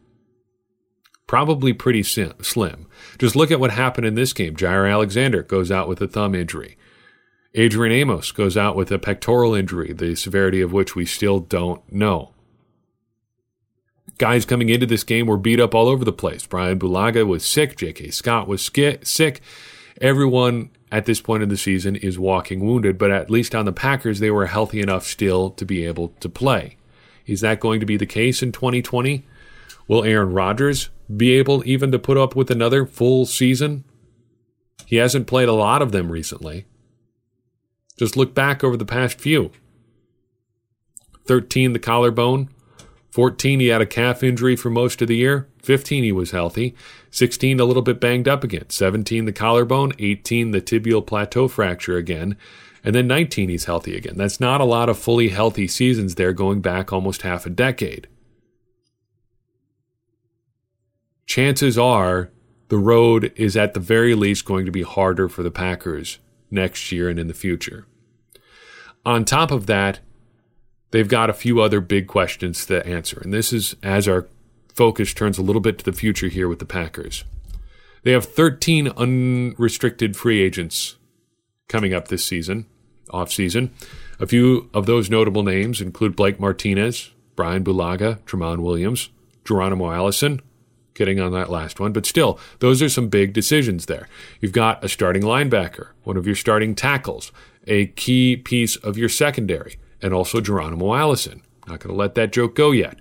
Probably 1.28 1.74
pretty 1.74 2.04
slim. 2.04 2.88
Just 3.18 3.36
look 3.36 3.52
at 3.52 3.60
what 3.60 3.72
happened 3.72 4.08
in 4.08 4.16
this 4.16 4.32
game. 4.32 4.56
Jaire 4.56 4.90
Alexander 4.90 5.44
goes 5.44 5.72
out 5.72 5.90
with 5.90 6.02
a 6.02 6.08
thumb 6.08 6.34
injury. 6.34 6.78
Adrian 7.54 7.94
Amos 7.94 8.32
goes 8.32 8.56
out 8.56 8.76
with 8.76 8.92
a 8.92 9.00
pectoral 9.00 9.54
injury, 9.54 9.92
the 9.92 10.16
severity 10.16 10.62
of 10.62 10.72
which 10.72 10.96
we 10.96 11.06
still 11.06 11.40
don't 11.40 11.92
know 11.92 12.34
guys 14.18 14.46
coming 14.46 14.70
into 14.70 14.86
this 14.86 15.04
game 15.04 15.28
were 15.28 15.38
beat 15.38 15.60
up 15.60 15.76
all 15.76 15.88
over 15.88 16.04
the 16.04 16.14
place. 16.14 16.46
Brian 16.46 16.80
Bulaga 16.80 17.26
was 17.26 17.46
sick. 17.46 17.78
J.K. 17.78 18.10
Scott 18.10 18.48
was 18.48 18.72
sick. 19.04 19.42
Everyone 20.02 20.70
at 20.92 21.06
this 21.06 21.22
point 21.22 21.44
in 21.44 21.50
the 21.50 21.58
season 21.58 21.96
is 21.96 22.18
walking 22.18 22.62
wounded, 22.62 22.98
but 22.98 23.12
at 23.12 23.30
least 23.30 23.54
on 23.54 23.66
the 23.66 23.74
Packers, 23.74 24.20
they 24.20 24.32
were 24.32 24.46
healthy 24.46 24.80
enough 24.80 25.06
still 25.06 25.50
to 25.52 25.66
be 25.66 25.86
able 25.86 26.10
to 26.20 26.30
play. 26.30 26.78
Is 27.26 27.42
that 27.42 27.60
going 27.60 27.80
to 27.80 27.86
be 27.86 27.98
the 27.98 28.06
case 28.06 28.42
in 28.42 28.52
2020? 28.52 29.26
Will 29.88 30.04
Aaron 30.04 30.34
Rodgers 30.34 30.90
be 31.16 31.34
able 31.34 31.62
even 31.66 31.92
to 31.92 32.00
put 32.00 32.18
up 32.18 32.36
with 32.36 32.50
another 32.50 32.86
full 32.86 33.26
season? 33.26 33.84
He 34.86 34.98
hasn't 34.98 35.28
played 35.28 35.50
a 35.50 35.54
lot 35.54 35.82
of 35.82 35.92
them 35.92 36.12
recently. 36.12 36.66
Just 37.98 38.16
look 38.16 38.34
back 38.34 38.64
over 38.64 38.78
the 38.78 38.86
past 38.86 39.20
few 39.20 39.52
13, 41.26 41.74
the 41.74 41.80
collarbone, 41.80 42.50
14, 43.18 43.60
he 43.60 43.70
had 43.70 43.82
a 43.82 43.88
calf 43.88 44.22
injury 44.22 44.56
for 44.56 44.70
most 44.70 45.02
of 45.02 45.08
the 45.08 45.16
year. 45.16 45.48
15, 45.64 46.04
he 46.04 46.12
was 46.12 46.30
healthy. 46.30 46.76
16, 47.10 47.60
a 47.60 47.66
little 47.66 47.82
bit 47.82 48.00
banged 48.00 48.28
up 48.28 48.44
again. 48.44 48.70
17, 48.70 49.26
the 49.26 49.32
collarbone. 49.32 49.92
18, 49.98 50.52
the 50.52 50.62
tibial 50.62 51.04
plateau 51.04 51.48
fracture 51.48 51.98
again. 51.98 52.38
And 52.84 52.94
then 52.94 53.08
19, 53.08 53.50
he's 53.50 53.66
healthy 53.66 53.98
again. 53.98 54.18
That's 54.18 54.40
not 54.40 54.62
a 54.62 54.66
lot 54.66 54.88
of 54.88 55.00
fully 55.00 55.30
healthy 55.30 55.68
seasons 55.68 56.14
there 56.14 56.32
going 56.32 56.62
back 56.62 56.94
almost 56.94 57.24
half 57.24 57.48
a 57.48 57.50
decade. 57.50 58.08
Chances 61.26 61.76
are 61.76 62.30
the 62.68 62.78
road 62.78 63.34
is 63.36 63.58
at 63.58 63.74
the 63.74 63.80
very 63.80 64.14
least 64.14 64.46
going 64.46 64.68
to 64.68 64.72
be 64.72 64.84
harder 64.84 65.28
for 65.28 65.42
the 65.42 65.50
Packers 65.50 66.20
next 66.52 66.92
year 66.92 67.10
and 67.10 67.18
in 67.18 67.28
the 67.28 67.34
future. 67.34 67.88
On 69.04 69.26
top 69.26 69.50
of 69.50 69.66
that, 69.66 70.02
they've 70.92 71.08
got 71.08 71.30
a 71.30 71.34
few 71.34 71.62
other 71.62 71.82
big 71.82 72.08
questions 72.08 72.66
to 72.66 72.86
answer. 72.86 73.20
And 73.24 73.34
this 73.34 73.54
is 73.54 73.76
as 73.84 74.08
our 74.08 74.28
focus 74.74 75.14
turns 75.14 75.38
a 75.38 75.44
little 75.44 75.62
bit 75.62 75.80
to 75.80 75.86
the 75.86 75.94
future 75.94 76.28
here 76.28 76.48
with 76.48 76.60
the 76.60 76.66
Packers. 76.66 77.24
They 78.04 78.12
have 78.12 78.26
13 78.26 78.90
unrestricted 78.90 80.16
free 80.16 80.42
agents 80.42 80.98
coming 81.68 81.94
up 81.94 82.08
this 82.08 82.24
season, 82.24 82.66
off 83.10 83.32
season. 83.32 83.74
A 84.20 84.28
few 84.28 84.70
of 84.74 84.86
those 84.86 85.10
notable 85.10 85.44
names 85.44 85.82
include 85.82 86.16
Blake 86.16 86.40
Martinez, 86.40 87.12
Brian 87.36 87.64
Bulaga, 87.64 88.20
Tramon 88.22 88.60
Williams, 88.60 89.10
Geronimo 89.44 89.92
Allison, 89.92 90.42
getting 90.94 91.20
on 91.20 91.32
that 91.32 91.50
last 91.50 91.80
one, 91.80 91.94
but 91.94 92.06
still, 92.06 92.40
those 92.60 92.82
are 92.82 92.90
some 92.90 93.08
big 93.08 93.32
decisions 93.32 93.86
there. 93.86 94.08
You've 94.42 94.52
got 94.52 94.84
a 94.84 94.90
starting 94.90 95.22
linebacker, 95.22 95.90
one 96.04 96.18
of 96.18 96.26
your 96.26 96.36
starting 96.36 96.76
tackles, 96.76 97.32
a 97.68 97.88
key 97.88 98.36
piece 98.36 98.76
of 98.78 98.98
your 98.98 99.10
secondary, 99.10 99.78
and 100.02 100.14
also 100.14 100.42
Geronimo 100.42 100.94
Allison. 100.94 101.42
Not 101.68 101.80
going 101.80 101.94
to 101.94 102.00
let 102.00 102.16
that 102.16 102.32
joke 102.32 102.56
go 102.56 102.72
yet. 102.72 102.98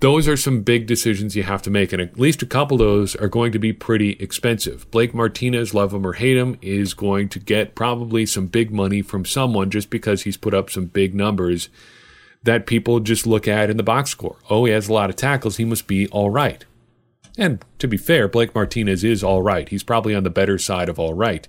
Those 0.00 0.26
are 0.26 0.36
some 0.36 0.62
big 0.62 0.86
decisions 0.86 1.36
you 1.36 1.44
have 1.44 1.62
to 1.62 1.70
make, 1.70 1.92
and 1.92 2.02
at 2.02 2.18
least 2.18 2.42
a 2.42 2.46
couple 2.46 2.74
of 2.74 2.80
those 2.80 3.14
are 3.14 3.28
going 3.28 3.52
to 3.52 3.58
be 3.60 3.72
pretty 3.72 4.14
expensive. 4.14 4.90
Blake 4.90 5.14
Martinez, 5.14 5.74
love 5.74 5.94
him 5.94 6.04
or 6.04 6.14
hate 6.14 6.36
him, 6.36 6.58
is 6.60 6.92
going 6.92 7.28
to 7.28 7.38
get 7.38 7.76
probably 7.76 8.26
some 8.26 8.48
big 8.48 8.72
money 8.72 9.00
from 9.00 9.24
someone 9.24 9.70
just 9.70 9.90
because 9.90 10.22
he's 10.22 10.36
put 10.36 10.54
up 10.54 10.70
some 10.70 10.86
big 10.86 11.14
numbers 11.14 11.68
that 12.42 12.66
people 12.66 12.98
just 12.98 13.28
look 13.28 13.46
at 13.46 13.70
in 13.70 13.76
the 13.76 13.84
box 13.84 14.10
score. 14.10 14.38
Oh, 14.50 14.64
he 14.64 14.72
has 14.72 14.88
a 14.88 14.92
lot 14.92 15.08
of 15.08 15.14
tackles. 15.14 15.58
He 15.58 15.64
must 15.64 15.86
be 15.86 16.08
all 16.08 16.30
right. 16.30 16.64
And 17.38 17.64
to 17.78 17.86
be 17.86 17.96
fair, 17.96 18.26
Blake 18.26 18.56
Martinez 18.56 19.04
is 19.04 19.22
all 19.22 19.40
right. 19.40 19.68
He's 19.68 19.84
probably 19.84 20.16
on 20.16 20.24
the 20.24 20.30
better 20.30 20.58
side 20.58 20.88
of 20.88 20.98
all 20.98 21.14
right. 21.14 21.46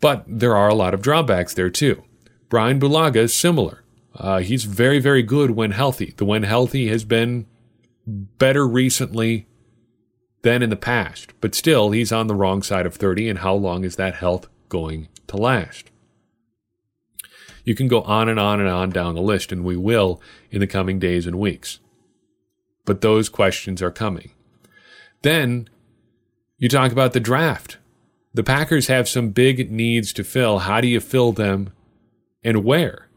But 0.00 0.24
there 0.26 0.56
are 0.56 0.68
a 0.68 0.74
lot 0.74 0.94
of 0.94 1.02
drawbacks 1.02 1.52
there 1.52 1.70
too. 1.70 2.02
Brian 2.48 2.80
Bulaga 2.80 3.16
is 3.16 3.34
similar. 3.34 3.82
Uh, 4.14 4.38
he's 4.38 4.64
very, 4.64 4.98
very 4.98 5.22
good 5.22 5.52
when 5.52 5.70
healthy. 5.70 6.14
The 6.16 6.24
when 6.24 6.42
healthy 6.42 6.88
has 6.88 7.04
been 7.04 7.46
better 8.06 8.66
recently 8.66 9.46
than 10.42 10.62
in 10.62 10.70
the 10.70 10.76
past, 10.76 11.32
but 11.40 11.54
still, 11.54 11.90
he's 11.90 12.12
on 12.12 12.26
the 12.26 12.34
wrong 12.34 12.62
side 12.62 12.86
of 12.86 12.94
30. 12.94 13.28
And 13.28 13.38
how 13.40 13.54
long 13.54 13.84
is 13.84 13.96
that 13.96 14.16
health 14.16 14.48
going 14.68 15.08
to 15.26 15.36
last? 15.36 15.90
You 17.64 17.74
can 17.74 17.86
go 17.86 18.00
on 18.02 18.28
and 18.28 18.40
on 18.40 18.60
and 18.60 18.68
on 18.68 18.90
down 18.90 19.14
the 19.14 19.20
list, 19.20 19.52
and 19.52 19.62
we 19.62 19.76
will 19.76 20.22
in 20.50 20.60
the 20.60 20.66
coming 20.66 20.98
days 20.98 21.26
and 21.26 21.38
weeks. 21.38 21.80
But 22.86 23.02
those 23.02 23.28
questions 23.28 23.82
are 23.82 23.90
coming. 23.90 24.30
Then 25.22 25.68
you 26.56 26.68
talk 26.68 26.92
about 26.92 27.12
the 27.12 27.20
draft. 27.20 27.76
The 28.32 28.42
Packers 28.42 28.86
have 28.86 29.08
some 29.08 29.30
big 29.30 29.70
needs 29.70 30.12
to 30.14 30.24
fill. 30.24 30.60
How 30.60 30.80
do 30.80 30.88
you 30.88 31.00
fill 31.00 31.32
them 31.32 31.72
and 32.42 32.64
where? 32.64 33.08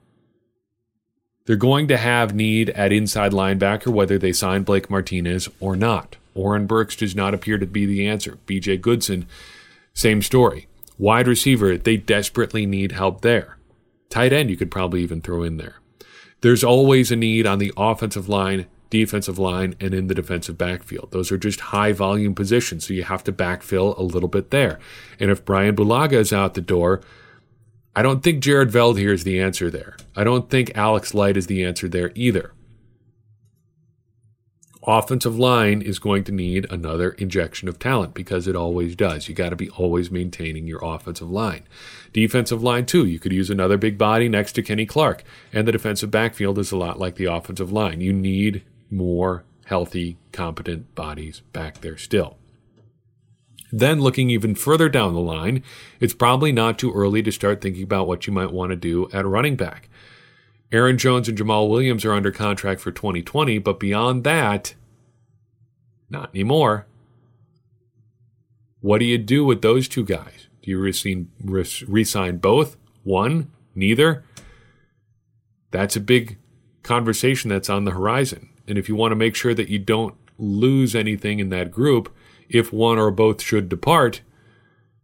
They're 1.46 1.56
going 1.56 1.88
to 1.88 1.98
have 1.98 2.36
need 2.36 2.70
at 2.72 2.92
inside 2.92 3.32
linebacker, 3.32 3.88
whether 3.88 4.18
they 4.18 4.32
sign 4.32 4.64
Blake 4.64 4.90
Martinez 4.90 5.50
or 5.60 5.76
not. 5.76 6.18
Oren 6.34 6.68
Burks 6.68 6.96
does 6.96 7.16
not 7.16 7.34
appear 7.34 7.58
to 7.58 7.66
be 7.66 7.86
the 7.86 8.08
answer. 8.08 8.38
BJ 8.46 8.80
Goodson, 8.80 9.28
same 9.94 10.22
story. 10.22 10.68
Wide 10.98 11.28
receiver, 11.28 11.78
they 11.78 11.98
desperately 11.98 12.66
need 12.66 12.92
help 12.92 13.22
there. 13.22 13.58
Tight 14.10 14.32
end, 14.32 14.50
you 14.50 14.58
could 14.58 14.72
probably 14.72 15.02
even 15.02 15.22
throw 15.22 15.44
in 15.44 15.58
there. 15.58 15.76
There's 16.42 16.64
always 16.64 17.12
a 17.12 17.16
need 17.16 17.46
on 17.46 17.60
the 17.60 17.74
offensive 17.76 18.30
line 18.30 18.68
defensive 18.92 19.40
line, 19.40 19.74
and 19.80 19.96
in 19.96 20.06
the 20.06 20.14
defensive 20.14 20.58
backfield. 20.58 21.10
Those 21.12 21.32
are 21.32 21.38
just 21.38 21.62
high 21.62 21.94
volume 21.94 22.36
positions, 22.36 22.86
so 22.86 22.94
you 22.94 23.04
have 23.04 23.24
to 23.24 23.32
backfill 23.32 23.98
a 23.98 24.04
little 24.04 24.30
bit 24.30 24.52
there. 24.52 24.78
And 25.20 25.32
if 25.32 25.44
Brian 25.44 25.76
Bulaga 25.76 26.14
is 26.14 26.32
out 26.32 26.54
the 26.54 26.62
door, 26.62 27.02
I 27.96 28.02
don't 28.02 28.24
think 28.24 28.42
Jared 28.42 28.70
Veldheer 28.70 29.14
is 29.14 29.26
the 29.26 29.42
answer 29.42 29.70
there. 29.70 29.98
I 30.16 30.24
don't 30.24 30.50
think 30.50 30.72
Alex 30.76 31.14
Light 31.14 31.36
is 31.36 31.48
the 31.48 31.64
answer 31.64 31.90
there 31.90 32.12
either. 32.16 32.54
Offensive 34.88 35.38
line 35.38 35.82
is 35.82 36.00
going 36.00 36.24
to 36.24 36.32
need 36.32 36.66
another 36.72 37.12
injection 37.12 37.68
of 37.68 37.78
talent 37.78 38.16
because 38.16 38.48
it 38.48 38.56
always 38.56 38.96
does. 38.96 39.28
You 39.28 39.36
got 39.36 39.50
to 39.50 39.56
be 39.56 39.70
always 39.72 40.10
maintaining 40.10 40.66
your 40.66 40.84
offensive 40.84 41.30
line. 41.30 41.64
Defensive 42.14 42.64
line, 42.64 42.88
too. 42.88 43.06
You 43.06 43.20
could 43.20 43.34
use 43.34 43.52
another 43.52 43.78
big 43.78 43.98
body 43.98 44.28
next 44.28 44.54
to 44.54 44.64
Kenny 44.64 44.88
Clark. 44.88 45.24
And 45.54 45.68
the 45.68 45.72
defensive 45.72 46.10
backfield 46.10 46.58
is 46.58 46.72
a 46.72 46.78
lot 46.78 46.98
like 46.98 47.16
the 47.16 47.26
offensive 47.26 47.72
line. 47.72 48.02
You 48.02 48.12
need 48.12 48.64
more 48.90 49.44
healthy, 49.66 50.18
competent 50.32 50.96
bodies 50.96 51.42
back 51.54 51.82
there 51.82 51.98
still. 51.98 52.38
Then, 53.72 54.02
looking 54.02 54.30
even 54.30 54.56
further 54.56 54.90
down 54.90 55.14
the 55.14 55.20
line, 55.20 55.64
it's 56.00 56.14
probably 56.14 56.52
not 56.52 56.78
too 56.78 56.92
early 56.92 57.24
to 57.24 57.32
start 57.32 57.62
thinking 57.62 57.84
about 57.84 58.08
what 58.08 58.28
you 58.28 58.34
might 58.34 58.52
want 58.52 58.72
to 58.72 58.76
do 58.76 59.10
at 59.14 59.26
running 59.26 59.56
back. 59.56 59.90
Aaron 60.72 60.98
Jones 60.98 61.28
and 61.28 61.38
Jamaal 61.38 61.70
Williams 61.70 62.06
are 62.06 62.14
under 62.14 62.32
contract 62.32 62.82
for 62.82 62.92
2020, 62.92 63.60
but 63.60 63.80
beyond 63.80 64.24
that, 64.24 64.74
not 66.10 66.30
anymore. 66.34 66.86
What 68.80 69.00
do 69.00 69.06
you 69.06 69.18
do 69.18 69.46
with 69.46 69.62
those 69.62 69.88
two 69.88 70.04
guys? 70.04 70.48
Do 70.62 70.72
you 70.72 70.80
re 70.80 72.04
sign 72.04 72.38
both? 72.38 72.78
One? 73.04 73.52
Neither? 73.76 74.24
That's 75.72 75.96
a 75.96 76.02
big 76.02 76.38
conversation 76.84 77.50
that's 77.50 77.70
on 77.70 77.86
the 77.86 77.92
horizon. 77.92 78.50
And 78.68 78.78
if 78.78 78.90
you 78.90 78.96
want 78.96 79.12
to 79.12 79.16
make 79.16 79.36
sure 79.36 79.54
that 79.54 79.70
you 79.70 79.80
don't 79.80 80.16
lose 80.38 80.96
anything 80.96 81.40
in 81.40 81.50
that 81.50 81.72
group, 81.72 82.14
if 82.52 82.74
one 82.74 83.00
or 83.00 83.12
both 83.12 83.42
should 83.42 83.70
depart, 83.70 84.22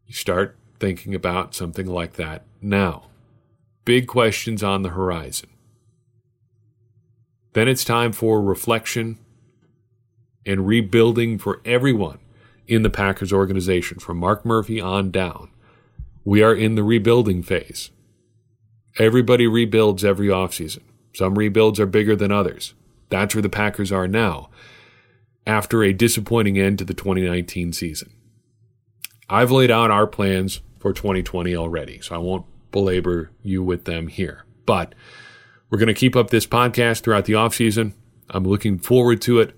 you 0.06 0.14
start 0.14 0.58
thinking 0.80 1.16
about 1.16 1.56
something 1.56 1.88
like 1.88 2.14
that 2.14 2.44
now. 2.62 3.04
Big 3.86 4.06
questions 4.06 4.62
on 4.62 4.82
the 4.82 4.90
horizon. 4.90 5.50
Then 7.54 7.70
it's 7.70 7.86
time 7.86 8.12
for 8.12 8.42
reflection 8.42 9.18
and 10.46 10.68
rebuilding 10.68 11.38
for 11.38 11.62
everyone 11.64 12.20
in 12.68 12.84
the 12.84 12.90
Packers 12.90 13.32
organization, 13.32 13.98
from 13.98 14.18
Mark 14.18 14.46
Murphy 14.46 14.82
on 14.82 15.10
down. 15.10 15.50
We 16.26 16.44
are 16.44 16.54
in 16.54 16.76
the 16.76 16.84
rebuilding 16.84 17.44
phase. 17.44 17.92
Everybody 19.00 19.48
rebuilds 19.48 20.04
every 20.04 20.28
offseason. 20.28 20.82
Some 21.16 21.38
rebuilds 21.38 21.80
are 21.80 21.86
bigger 21.86 22.16
than 22.16 22.32
others. 22.32 22.74
That's 23.10 23.34
where 23.34 23.42
the 23.42 23.48
Packers 23.48 23.92
are 23.92 24.08
now 24.08 24.50
after 25.48 25.82
a 25.82 25.94
disappointing 25.94 26.60
end 26.60 26.78
to 26.78 26.86
the 26.86 26.94
2019 26.94 27.72
season. 27.72 28.12
I've 29.30 29.50
laid 29.50 29.72
out 29.72 29.90
our 29.90 30.06
plans 30.06 30.62
for 30.78 30.94
2020 30.94 31.56
already, 31.56 32.02
so 32.02 32.16
I 32.16 32.18
won't 32.20 32.46
belabor 32.72 33.32
you 33.42 33.64
with 33.64 33.86
them 33.86 34.08
here. 34.08 34.46
But 34.66 34.94
we're 35.70 35.80
going 35.80 35.88
to 35.88 35.94
keep 35.94 36.16
up 36.16 36.30
this 36.30 36.46
podcast 36.46 37.02
throughout 37.02 37.26
the 37.26 37.34
offseason. 37.34 37.94
I'm 38.30 38.44
looking 38.44 38.78
forward 38.78 39.22
to 39.24 39.40
it, 39.40 39.56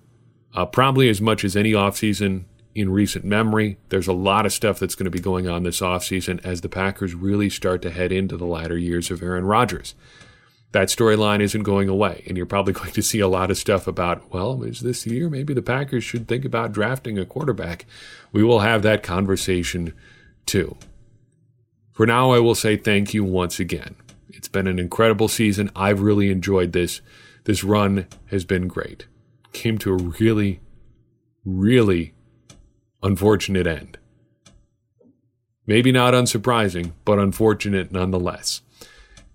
uh, 0.53 0.67
probably 0.67 1.09
as 1.09 1.19
much 1.19 1.43
as 1.43 1.55
any 1.55 1.71
offseason 1.71 2.45
in 2.75 2.91
recent 2.91 3.25
memory. 3.25 3.79
There's 3.89 4.07
a 4.07 4.13
lot 4.13 4.45
of 4.45 4.53
stuff 4.53 4.79
that's 4.79 4.95
going 4.95 5.05
to 5.05 5.11
be 5.11 5.19
going 5.19 5.47
on 5.47 5.63
this 5.63 5.81
offseason 5.81 6.43
as 6.45 6.61
the 6.61 6.69
Packers 6.69 7.15
really 7.15 7.49
start 7.49 7.81
to 7.81 7.89
head 7.89 8.11
into 8.11 8.37
the 8.37 8.45
latter 8.45 8.77
years 8.77 9.09
of 9.09 9.23
Aaron 9.23 9.45
Rodgers 9.45 9.95
that 10.71 10.89
storyline 10.89 11.41
isn't 11.41 11.63
going 11.63 11.89
away. 11.89 12.23
And 12.27 12.37
you're 12.37 12.45
probably 12.45 12.73
going 12.79 12.91
to 12.91 13.01
see 13.01 13.19
a 13.19 13.27
lot 13.27 13.51
of 13.51 13.57
stuff 13.57 13.87
about, 13.87 14.31
well, 14.31 14.63
is 14.63 14.81
this 14.81 15.05
year 15.05 15.29
maybe 15.29 15.53
the 15.53 15.61
Packers 15.61 16.03
should 16.03 16.27
think 16.27 16.45
about 16.45 16.71
drafting 16.71 17.17
a 17.17 17.25
quarterback? 17.25 17.85
We 18.31 18.43
will 18.43 18.59
have 18.59 18.83
that 18.83 19.03
conversation 19.03 19.93
too. 20.45 20.77
For 21.91 22.05
now, 22.05 22.31
I 22.31 22.39
will 22.39 22.55
say 22.55 22.77
thank 22.77 23.13
you 23.13 23.23
once 23.23 23.59
again. 23.59 23.95
It's 24.29 24.47
been 24.47 24.67
an 24.67 24.79
incredible 24.79 25.27
season. 25.27 25.69
I've 25.75 26.01
really 26.01 26.31
enjoyed 26.31 26.71
this. 26.71 27.01
This 27.43 27.63
run 27.63 28.07
has 28.27 28.45
been 28.45 28.67
great. 28.67 29.07
Came 29.51 29.77
to 29.79 29.91
a 29.91 29.97
really, 29.97 30.61
really 31.43 32.13
unfortunate 33.03 33.67
end. 33.67 33.97
Maybe 35.65 35.91
not 35.91 36.13
unsurprising, 36.13 36.93
but 37.05 37.19
unfortunate 37.19 37.91
nonetheless. 37.91 38.61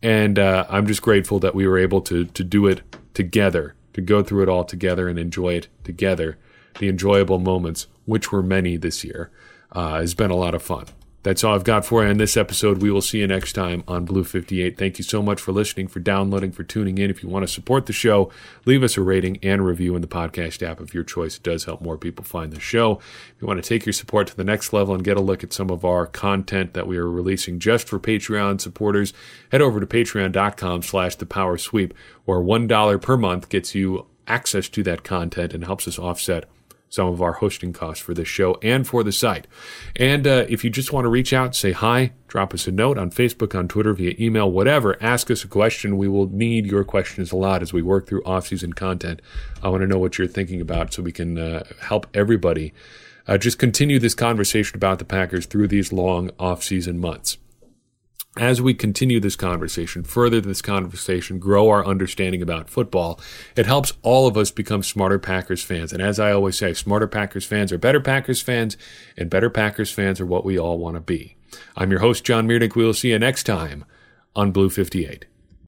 And 0.04 0.38
uh, 0.38 0.66
I'm 0.68 0.86
just 0.86 1.00
grateful 1.00 1.38
that 1.38 1.54
we 1.54 1.66
were 1.66 1.78
able 1.78 2.02
to 2.02 2.26
to 2.26 2.44
do 2.44 2.66
it 2.66 2.82
together, 3.14 3.74
to 3.94 4.02
go 4.02 4.22
through 4.22 4.42
it 4.42 4.50
all 4.50 4.62
together 4.62 5.08
and 5.08 5.18
enjoy 5.18 5.54
it 5.54 5.68
together. 5.82 6.36
The 6.78 6.90
enjoyable 6.90 7.38
moments, 7.38 7.86
which 8.04 8.30
were 8.30 8.42
many 8.42 8.76
this 8.76 9.02
year, 9.02 9.30
uh, 9.72 10.00
has 10.00 10.14
been 10.14 10.30
a 10.30 10.36
lot 10.36 10.54
of 10.54 10.62
fun. 10.62 10.84
That's 11.24 11.42
all 11.42 11.54
I've 11.54 11.64
got 11.64 11.86
for 11.86 12.04
you 12.04 12.10
on 12.10 12.18
this 12.18 12.36
episode. 12.36 12.82
We 12.82 12.90
will 12.90 13.00
see 13.00 13.20
you 13.20 13.26
next 13.26 13.54
time 13.54 13.82
on 13.88 14.04
Blue 14.04 14.24
58. 14.24 14.76
Thank 14.76 14.98
you 14.98 15.04
so 15.04 15.22
much 15.22 15.40
for 15.40 15.52
listening, 15.52 15.88
for 15.88 15.98
downloading, 15.98 16.52
for 16.52 16.64
tuning 16.64 16.98
in. 16.98 17.08
If 17.08 17.22
you 17.22 17.30
want 17.30 17.44
to 17.44 17.52
support 17.52 17.86
the 17.86 17.94
show, 17.94 18.30
leave 18.66 18.82
us 18.82 18.98
a 18.98 19.00
rating 19.00 19.38
and 19.42 19.64
review 19.64 19.96
in 19.96 20.02
the 20.02 20.06
podcast 20.06 20.62
app 20.62 20.80
of 20.80 20.92
your 20.92 21.02
choice. 21.02 21.38
It 21.38 21.42
does 21.42 21.64
help 21.64 21.80
more 21.80 21.96
people 21.96 22.26
find 22.26 22.52
the 22.52 22.60
show. 22.60 22.98
If 22.98 23.36
you 23.40 23.48
want 23.48 23.62
to 23.62 23.66
take 23.66 23.86
your 23.86 23.94
support 23.94 24.26
to 24.26 24.36
the 24.36 24.44
next 24.44 24.74
level 24.74 24.94
and 24.94 25.02
get 25.02 25.16
a 25.16 25.22
look 25.22 25.42
at 25.42 25.54
some 25.54 25.70
of 25.70 25.82
our 25.82 26.06
content 26.06 26.74
that 26.74 26.86
we 26.86 26.98
are 26.98 27.10
releasing 27.10 27.58
just 27.58 27.88
for 27.88 27.98
Patreon 27.98 28.60
supporters, 28.60 29.14
head 29.50 29.62
over 29.62 29.80
to 29.80 29.86
patreon.com 29.86 30.82
slash 30.82 31.16
the 31.16 31.24
power 31.24 31.56
sweep, 31.56 31.94
where 32.26 32.38
$1 32.38 33.00
per 33.00 33.16
month 33.16 33.48
gets 33.48 33.74
you 33.74 34.04
access 34.26 34.68
to 34.68 34.82
that 34.82 35.04
content 35.04 35.54
and 35.54 35.64
helps 35.64 35.88
us 35.88 35.98
offset 35.98 36.44
some 36.94 37.08
of 37.08 37.20
our 37.20 37.32
hosting 37.32 37.72
costs 37.72 38.02
for 38.02 38.14
this 38.14 38.28
show 38.28 38.56
and 38.62 38.86
for 38.86 39.02
the 39.02 39.12
site. 39.12 39.46
And 39.96 40.26
uh, 40.26 40.46
if 40.48 40.64
you 40.64 40.70
just 40.70 40.92
want 40.92 41.04
to 41.04 41.08
reach 41.08 41.32
out, 41.32 41.54
say 41.56 41.72
hi, 41.72 42.12
drop 42.28 42.54
us 42.54 42.66
a 42.66 42.72
note 42.72 42.98
on 42.98 43.10
Facebook, 43.10 43.58
on 43.58 43.68
Twitter, 43.68 43.92
via 43.92 44.14
email, 44.18 44.50
whatever, 44.50 44.96
ask 45.02 45.30
us 45.30 45.44
a 45.44 45.48
question. 45.48 45.96
We 45.96 46.08
will 46.08 46.28
need 46.28 46.66
your 46.66 46.84
questions 46.84 47.32
a 47.32 47.36
lot 47.36 47.62
as 47.62 47.72
we 47.72 47.82
work 47.82 48.06
through 48.06 48.22
off 48.24 48.46
season 48.46 48.72
content. 48.72 49.20
I 49.62 49.68
want 49.68 49.82
to 49.82 49.86
know 49.86 49.98
what 49.98 50.18
you're 50.18 50.26
thinking 50.26 50.60
about 50.60 50.92
so 50.92 51.02
we 51.02 51.12
can 51.12 51.38
uh, 51.38 51.64
help 51.80 52.06
everybody 52.14 52.72
uh, 53.26 53.38
just 53.38 53.58
continue 53.58 53.98
this 53.98 54.14
conversation 54.14 54.76
about 54.76 54.98
the 54.98 55.04
Packers 55.04 55.46
through 55.46 55.68
these 55.68 55.92
long 55.92 56.30
off-season 56.38 56.98
months. 56.98 57.38
As 58.36 58.60
we 58.60 58.74
continue 58.74 59.20
this 59.20 59.36
conversation, 59.36 60.02
further 60.02 60.40
this 60.40 60.60
conversation, 60.60 61.38
grow 61.38 61.68
our 61.70 61.86
understanding 61.86 62.42
about 62.42 62.68
football, 62.68 63.20
it 63.54 63.64
helps 63.64 63.92
all 64.02 64.26
of 64.26 64.36
us 64.36 64.50
become 64.50 64.82
smarter 64.82 65.20
Packers 65.20 65.62
fans. 65.62 65.92
And 65.92 66.02
as 66.02 66.18
I 66.18 66.32
always 66.32 66.58
say, 66.58 66.74
smarter 66.74 67.06
Packers 67.06 67.44
fans 67.44 67.70
are 67.70 67.78
better 67.78 68.00
Packers 68.00 68.42
fans, 68.42 68.76
and 69.16 69.30
better 69.30 69.50
Packers 69.50 69.92
fans 69.92 70.20
are 70.20 70.26
what 70.26 70.44
we 70.44 70.58
all 70.58 70.78
want 70.78 70.96
to 70.96 71.00
be. 71.00 71.36
I'm 71.76 71.92
your 71.92 72.00
host, 72.00 72.24
John 72.24 72.48
Meerdink. 72.48 72.74
We 72.74 72.84
will 72.84 72.92
see 72.92 73.10
you 73.10 73.20
next 73.20 73.44
time 73.44 73.84
on 74.34 74.50
Blue 74.50 74.68
58. 74.68 75.26